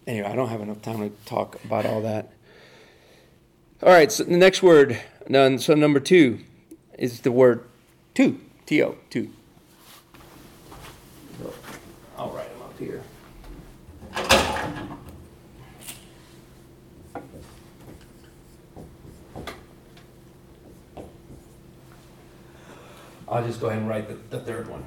[0.05, 2.31] Anyway, I don't have enough time to talk about all that.
[3.83, 4.99] All right, so the next word,
[5.29, 6.39] so number two
[6.97, 7.63] is the word
[8.15, 9.29] two, T O, two.
[12.17, 13.03] I'll write them up here.
[23.37, 24.83] I'll just go ahead and write the, the third one.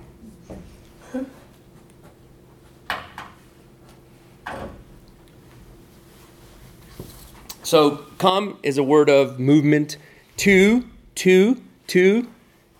[7.62, 9.98] So, come is a word of movement.
[10.38, 10.84] To,
[11.14, 12.28] to, to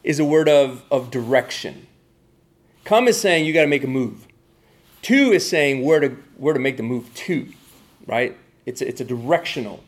[0.03, 1.87] is a word of, of direction.
[2.85, 4.27] Come is saying you got to make a move.
[5.03, 7.49] To is saying where to, where to make the move to,
[8.09, 8.37] right?
[8.67, 9.85] It's a, it's a directional.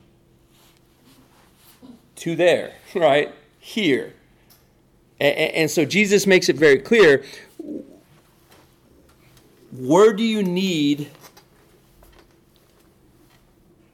[2.15, 3.35] To there, right?
[3.59, 4.15] Here.
[5.23, 7.23] And, and so Jesus makes it very clear
[9.71, 11.11] where do you need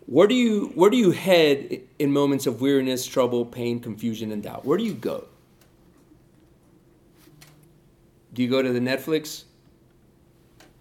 [0.06, 4.42] where do you where do you head in moments of weariness, trouble, pain, confusion, and
[4.42, 4.64] doubt?
[4.64, 5.26] Where do you go?
[8.32, 9.44] Do you go to the Netflix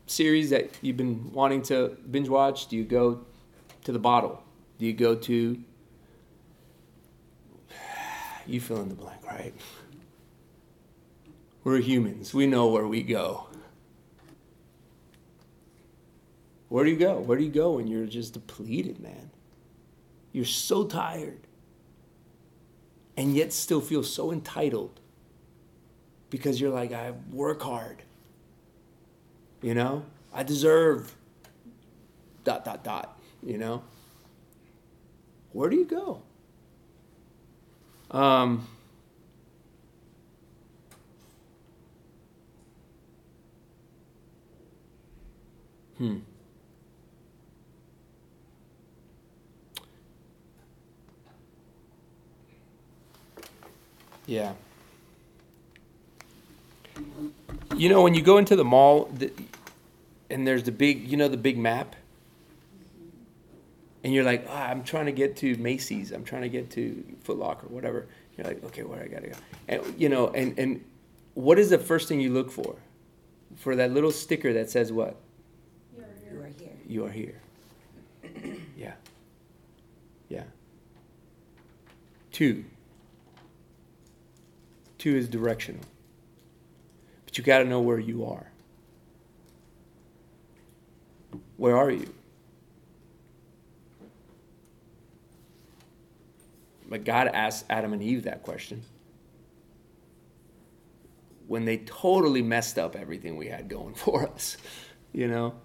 [0.05, 2.67] series that you've been wanting to binge watch?
[2.67, 3.25] Do you go
[3.83, 4.41] to the bottle?
[4.79, 5.61] Do you go to
[8.47, 9.53] you fill in the blank, right?
[11.67, 12.33] We're humans.
[12.33, 13.47] We know where we go.
[16.69, 17.19] Where do you go?
[17.19, 19.31] Where do you go when you're just depleted, man?
[20.31, 21.41] You're so tired.
[23.17, 25.01] And yet still feel so entitled
[26.29, 28.01] because you're like, I work hard.
[29.61, 30.05] You know?
[30.33, 31.13] I deserve
[32.45, 33.19] dot, dot, dot.
[33.45, 33.83] You know?
[35.51, 36.21] Where do you go?
[38.09, 38.65] Um,
[45.97, 46.17] hmm.
[54.25, 54.53] Yeah.
[57.75, 59.09] You know, when you go into the mall
[60.29, 61.95] and there's the big, you know, the big map,
[64.03, 67.03] and you're like, ah, I'm trying to get to Macy's, I'm trying to get to
[67.23, 68.07] Foot Locker, whatever.
[68.37, 69.35] You're like, okay, where I gotta go,
[69.67, 70.83] and you know, and and
[71.33, 72.75] what is the first thing you look for?
[73.55, 75.17] For that little sticker that says what?
[76.87, 77.41] You are here.
[78.77, 78.93] Yeah.
[80.29, 80.43] Yeah.
[82.31, 82.63] Two.
[84.97, 85.81] Two is directional.
[87.25, 88.49] But you got to know where you are.
[91.57, 92.13] Where are you?
[96.89, 98.81] But God asked Adam and Eve that question
[101.47, 104.55] when they totally messed up everything we had going for us.
[105.11, 105.55] You know?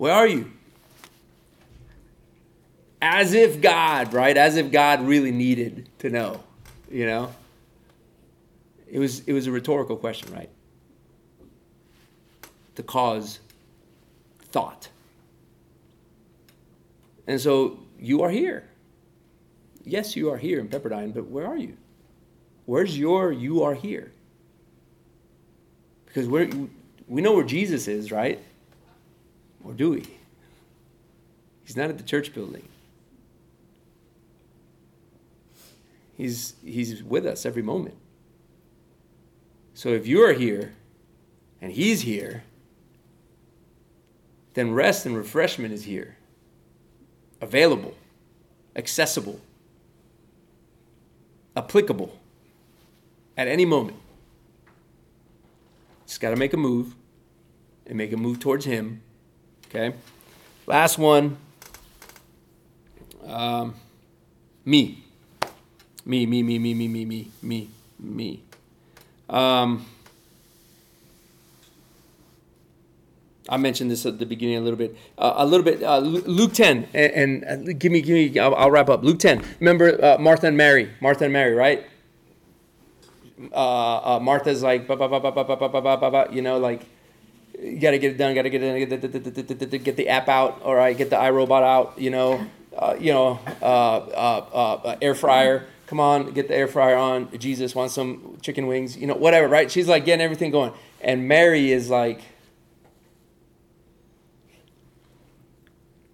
[0.00, 0.50] Where are you?
[3.02, 4.34] As if God, right?
[4.34, 6.42] As if God really needed to know,
[6.90, 7.34] you know?
[8.90, 10.48] It was it was a rhetorical question, right?
[12.76, 13.40] To cause
[14.44, 14.88] thought.
[17.26, 18.64] And so you are here.
[19.84, 21.76] Yes, you are here in Pepperdine, but where are you?
[22.64, 24.12] Where's your you are here?
[26.06, 26.50] Because we're,
[27.06, 28.42] we know where Jesus is, right?
[29.64, 30.04] Or do we?
[31.64, 32.66] He's not at the church building.
[36.16, 37.96] He's, he's with us every moment.
[39.74, 40.72] So if you are here
[41.62, 42.42] and he's here,
[44.54, 46.16] then rest and refreshment is here,
[47.40, 47.94] available,
[48.76, 49.40] accessible,
[51.56, 52.18] applicable
[53.36, 53.96] at any moment.
[56.06, 56.94] Just got to make a move
[57.86, 59.02] and make a move towards him.
[59.70, 59.94] Okay?
[60.66, 61.36] Last one.
[63.26, 63.74] Um,
[64.64, 65.04] me.
[66.04, 67.68] Me, me, me, me, me, me, me, me,
[67.98, 68.42] me.
[69.28, 69.86] Um,
[73.48, 74.96] I mentioned this at the beginning a little bit.
[75.16, 75.82] Uh, a little bit.
[75.82, 78.38] Uh, Luke 10, and, and uh, give me, give me.
[78.38, 79.04] I'll, I'll, wrap up.
[79.04, 79.42] Luke 10.
[79.60, 80.90] Remember uh, Martha and Mary.
[81.00, 81.84] Martha and Mary, right?
[83.52, 86.82] uh, uh, Martha's like, you know, like,
[87.62, 90.74] you gotta get it done, gotta get it get the, get the app out, all
[90.74, 92.44] right, get the iRobot out, you know,
[92.76, 97.36] uh, you know, uh, uh, uh, air fryer, come on, get the air fryer on.
[97.38, 99.70] Jesus wants some chicken wings, you know, whatever, right?
[99.70, 100.72] She's like getting everything going.
[101.00, 102.20] And Mary is like,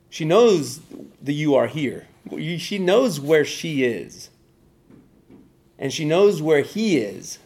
[0.09, 0.81] she knows
[1.23, 2.09] that you are here.
[2.39, 4.31] She knows where she is.
[5.79, 7.39] And she knows where he is.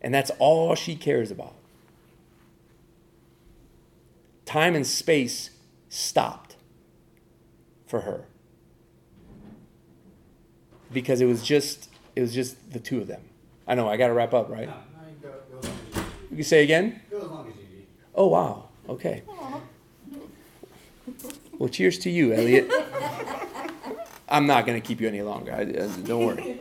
[0.00, 1.57] And that's all she cares about.
[4.48, 5.50] Time and space
[5.90, 6.56] stopped
[7.86, 8.24] for her.
[10.90, 13.20] Because it was just it was just the two of them.
[13.66, 14.66] I know, I gotta wrap up, right?
[14.66, 16.98] No, no, you go, go as long as you- You can say again?
[17.10, 17.86] go as long as you need.
[18.14, 18.70] Oh wow.
[18.88, 19.22] Okay.
[21.58, 22.70] Well, cheers to you, Elliot.
[24.30, 25.52] I'm not gonna keep you any longer.
[25.52, 26.58] I, uh, don't worry.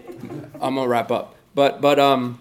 [0.60, 1.36] I'm gonna wrap up.
[1.56, 2.40] But but um.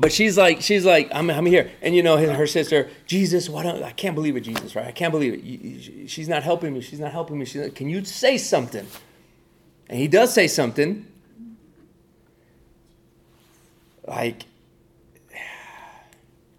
[0.00, 3.48] But she's like she's like I'm I'm here, and you know his, her sister Jesus.
[3.48, 4.76] Why don't I can't believe it, Jesus?
[4.76, 4.86] Right?
[4.86, 6.08] I can't believe it.
[6.08, 6.80] She's not helping me.
[6.80, 7.44] She's not helping me.
[7.44, 8.86] She's not, can you say something?
[9.88, 11.04] And he does say something.
[14.06, 14.44] Like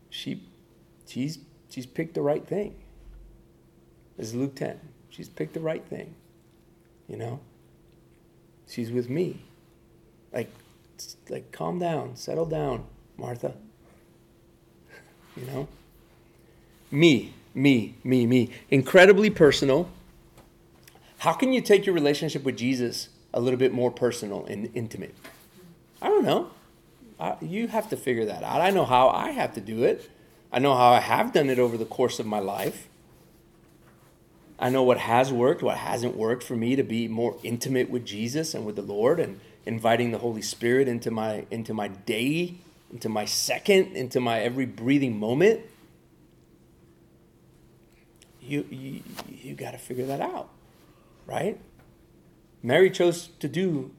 [0.09, 0.43] she
[1.07, 2.75] she's she's picked the right thing.
[4.17, 4.81] This is Luke 10.
[5.11, 6.13] She's picked the right thing.
[7.07, 7.39] You know?
[8.67, 9.41] She's with me.
[10.33, 10.51] Like
[11.29, 12.85] like calm down, settle down,
[13.19, 13.53] Martha.
[15.35, 15.67] You know?
[16.91, 18.51] Me, me, me, me.
[18.69, 19.89] Incredibly personal.
[21.19, 25.13] How can you take your relationship with Jesus a little bit more personal and intimate?
[26.01, 26.51] I don't know.
[27.19, 28.61] I, you have to figure that out.
[28.61, 30.09] I know how I have to do it.
[30.51, 32.87] I know how I have done it over the course of my life.
[34.57, 38.05] I know what has worked, what hasn't worked for me to be more intimate with
[38.05, 42.55] Jesus and with the Lord and inviting the Holy Spirit into my into my day,
[42.91, 45.61] into my second, into my every breathing moment.
[48.41, 50.49] You you, you got to figure that out.
[51.25, 51.59] Right?
[52.63, 53.91] Mary chose to do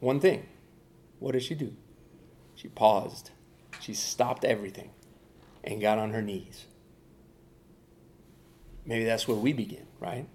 [0.00, 0.46] one thing.
[1.18, 1.74] What did she do?
[2.54, 3.30] She paused.
[3.80, 4.90] She stopped everything
[5.64, 6.66] and got on her knees.
[8.84, 10.26] Maybe that's where we begin, right?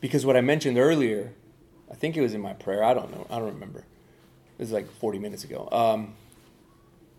[0.00, 1.32] Because what I mentioned earlier,
[1.90, 3.84] I think it was in my prayer, I don't know, I don't remember.
[4.62, 5.68] It was like 40 minutes ago.
[5.72, 6.14] Um,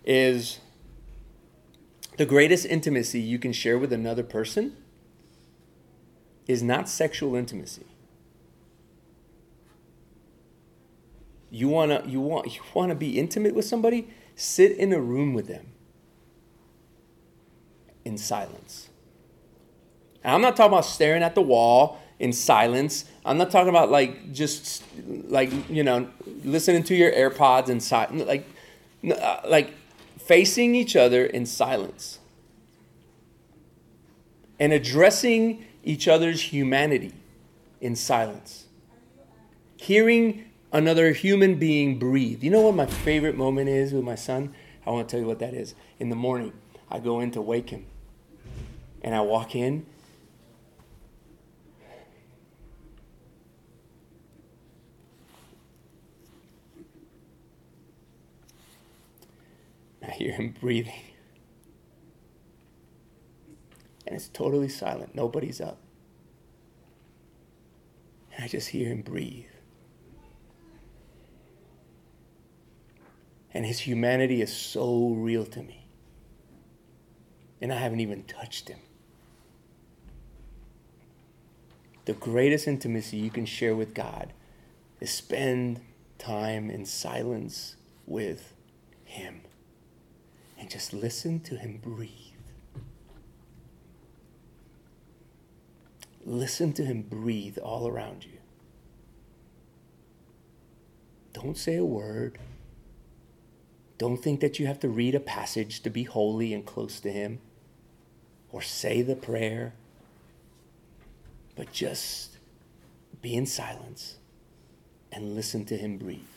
[0.05, 0.59] is
[2.15, 4.77] the greatest intimacy you can share with another person
[6.47, 7.85] is not sexual intimacy.
[11.51, 14.07] You wanna you want you wanna be intimate with somebody?
[14.37, 15.65] Sit in a room with them
[18.05, 18.87] in silence.
[20.23, 23.03] And I'm not talking about staring at the wall in silence.
[23.25, 26.09] I'm not talking about like just like you know
[26.43, 28.25] listening to your AirPods in silence.
[28.25, 28.45] Like
[29.09, 29.73] uh, like
[30.17, 32.19] facing each other in silence
[34.59, 37.13] and addressing each other's humanity
[37.81, 38.65] in silence.
[39.77, 42.43] Hearing another human being breathe.
[42.43, 44.53] You know what my favorite moment is with my son?
[44.85, 45.75] I want to tell you what that is.
[45.99, 46.53] In the morning,
[46.89, 47.85] I go in to wake him.
[49.01, 49.85] And I walk in.
[60.13, 61.01] Hear him breathing.
[64.05, 65.15] And it's totally silent.
[65.15, 65.79] Nobody's up.
[68.35, 69.45] And I just hear him breathe.
[73.53, 75.87] And his humanity is so real to me.
[77.61, 78.79] And I haven't even touched him.
[82.05, 84.33] The greatest intimacy you can share with God
[84.99, 85.79] is spend
[86.17, 88.53] time in silence with
[89.05, 89.41] him
[90.63, 92.09] and just listen to him breathe.
[96.25, 98.37] Listen to him breathe all around you.
[101.33, 102.37] Don't say a word.
[103.97, 107.11] Don't think that you have to read a passage to be holy and close to
[107.11, 107.39] him
[108.53, 109.73] or say the prayer,
[111.57, 112.37] but just
[113.21, 114.15] be in silence
[115.11, 116.32] and listen to him breathe.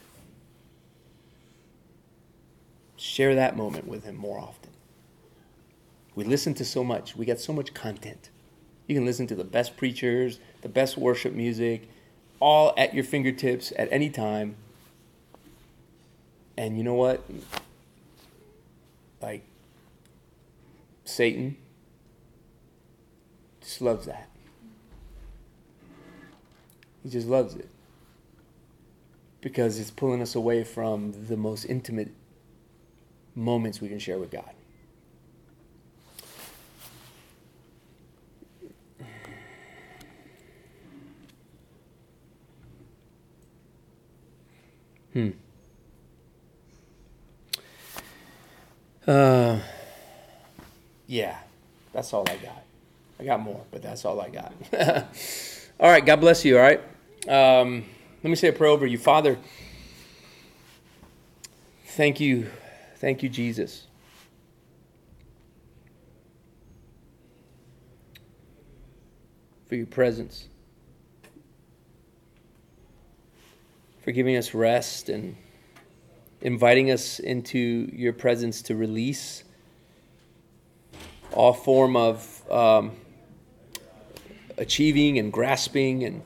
[2.97, 4.71] Share that moment with him more often.
[6.15, 8.31] We listen to so much, we get so much content.
[8.87, 11.89] You can listen to the best preachers, the best worship music,
[12.41, 14.57] all at your fingertips at any time.
[16.57, 17.23] And you know what?
[19.21, 19.45] Like,
[21.05, 21.57] Satan
[23.61, 24.29] just loves that.
[27.03, 27.69] He just loves it.
[29.41, 32.11] because it's pulling us away from the most intimate
[33.37, 34.51] moments we can share with God.
[45.13, 45.31] Hmm.
[49.07, 49.61] Uh,
[51.07, 51.39] yeah,
[51.93, 52.63] that's all I got.
[53.19, 54.53] I got more, but that's all I got.
[55.81, 56.81] all right, God bless you, all right?
[57.29, 57.85] Um,
[58.23, 58.99] let me say a prayer over you.
[58.99, 59.39] Father,
[61.87, 62.51] thank you.
[62.97, 63.87] Thank you, Jesus.
[69.67, 70.49] For your presence,
[74.03, 75.37] for giving us rest and
[76.41, 79.43] inviting us into your presence to release
[81.33, 82.93] all form of um,
[84.57, 86.23] achieving and grasping and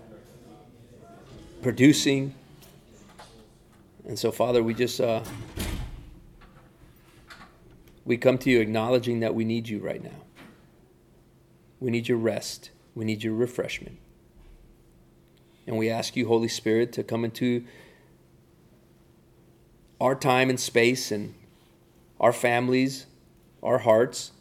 [1.62, 2.34] producing.
[4.06, 5.24] And so, Father, we just uh,
[8.04, 10.22] we come to you acknowledging that we need you right now.
[11.78, 12.70] We need your rest.
[12.94, 13.98] We need your refreshment.
[15.66, 17.64] And we ask you, Holy Spirit, to come into
[20.00, 21.34] our time and space and
[22.18, 23.06] our families,
[23.62, 24.32] our hearts,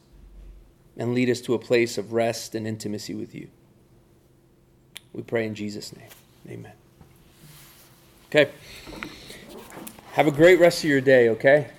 [0.98, 3.50] and lead us to a place of rest and intimacy with you.
[5.14, 6.10] We pray in Jesus' name.
[6.48, 6.74] Amen.
[8.28, 8.52] Okay.
[10.14, 11.70] Have a great rest of your day, okay?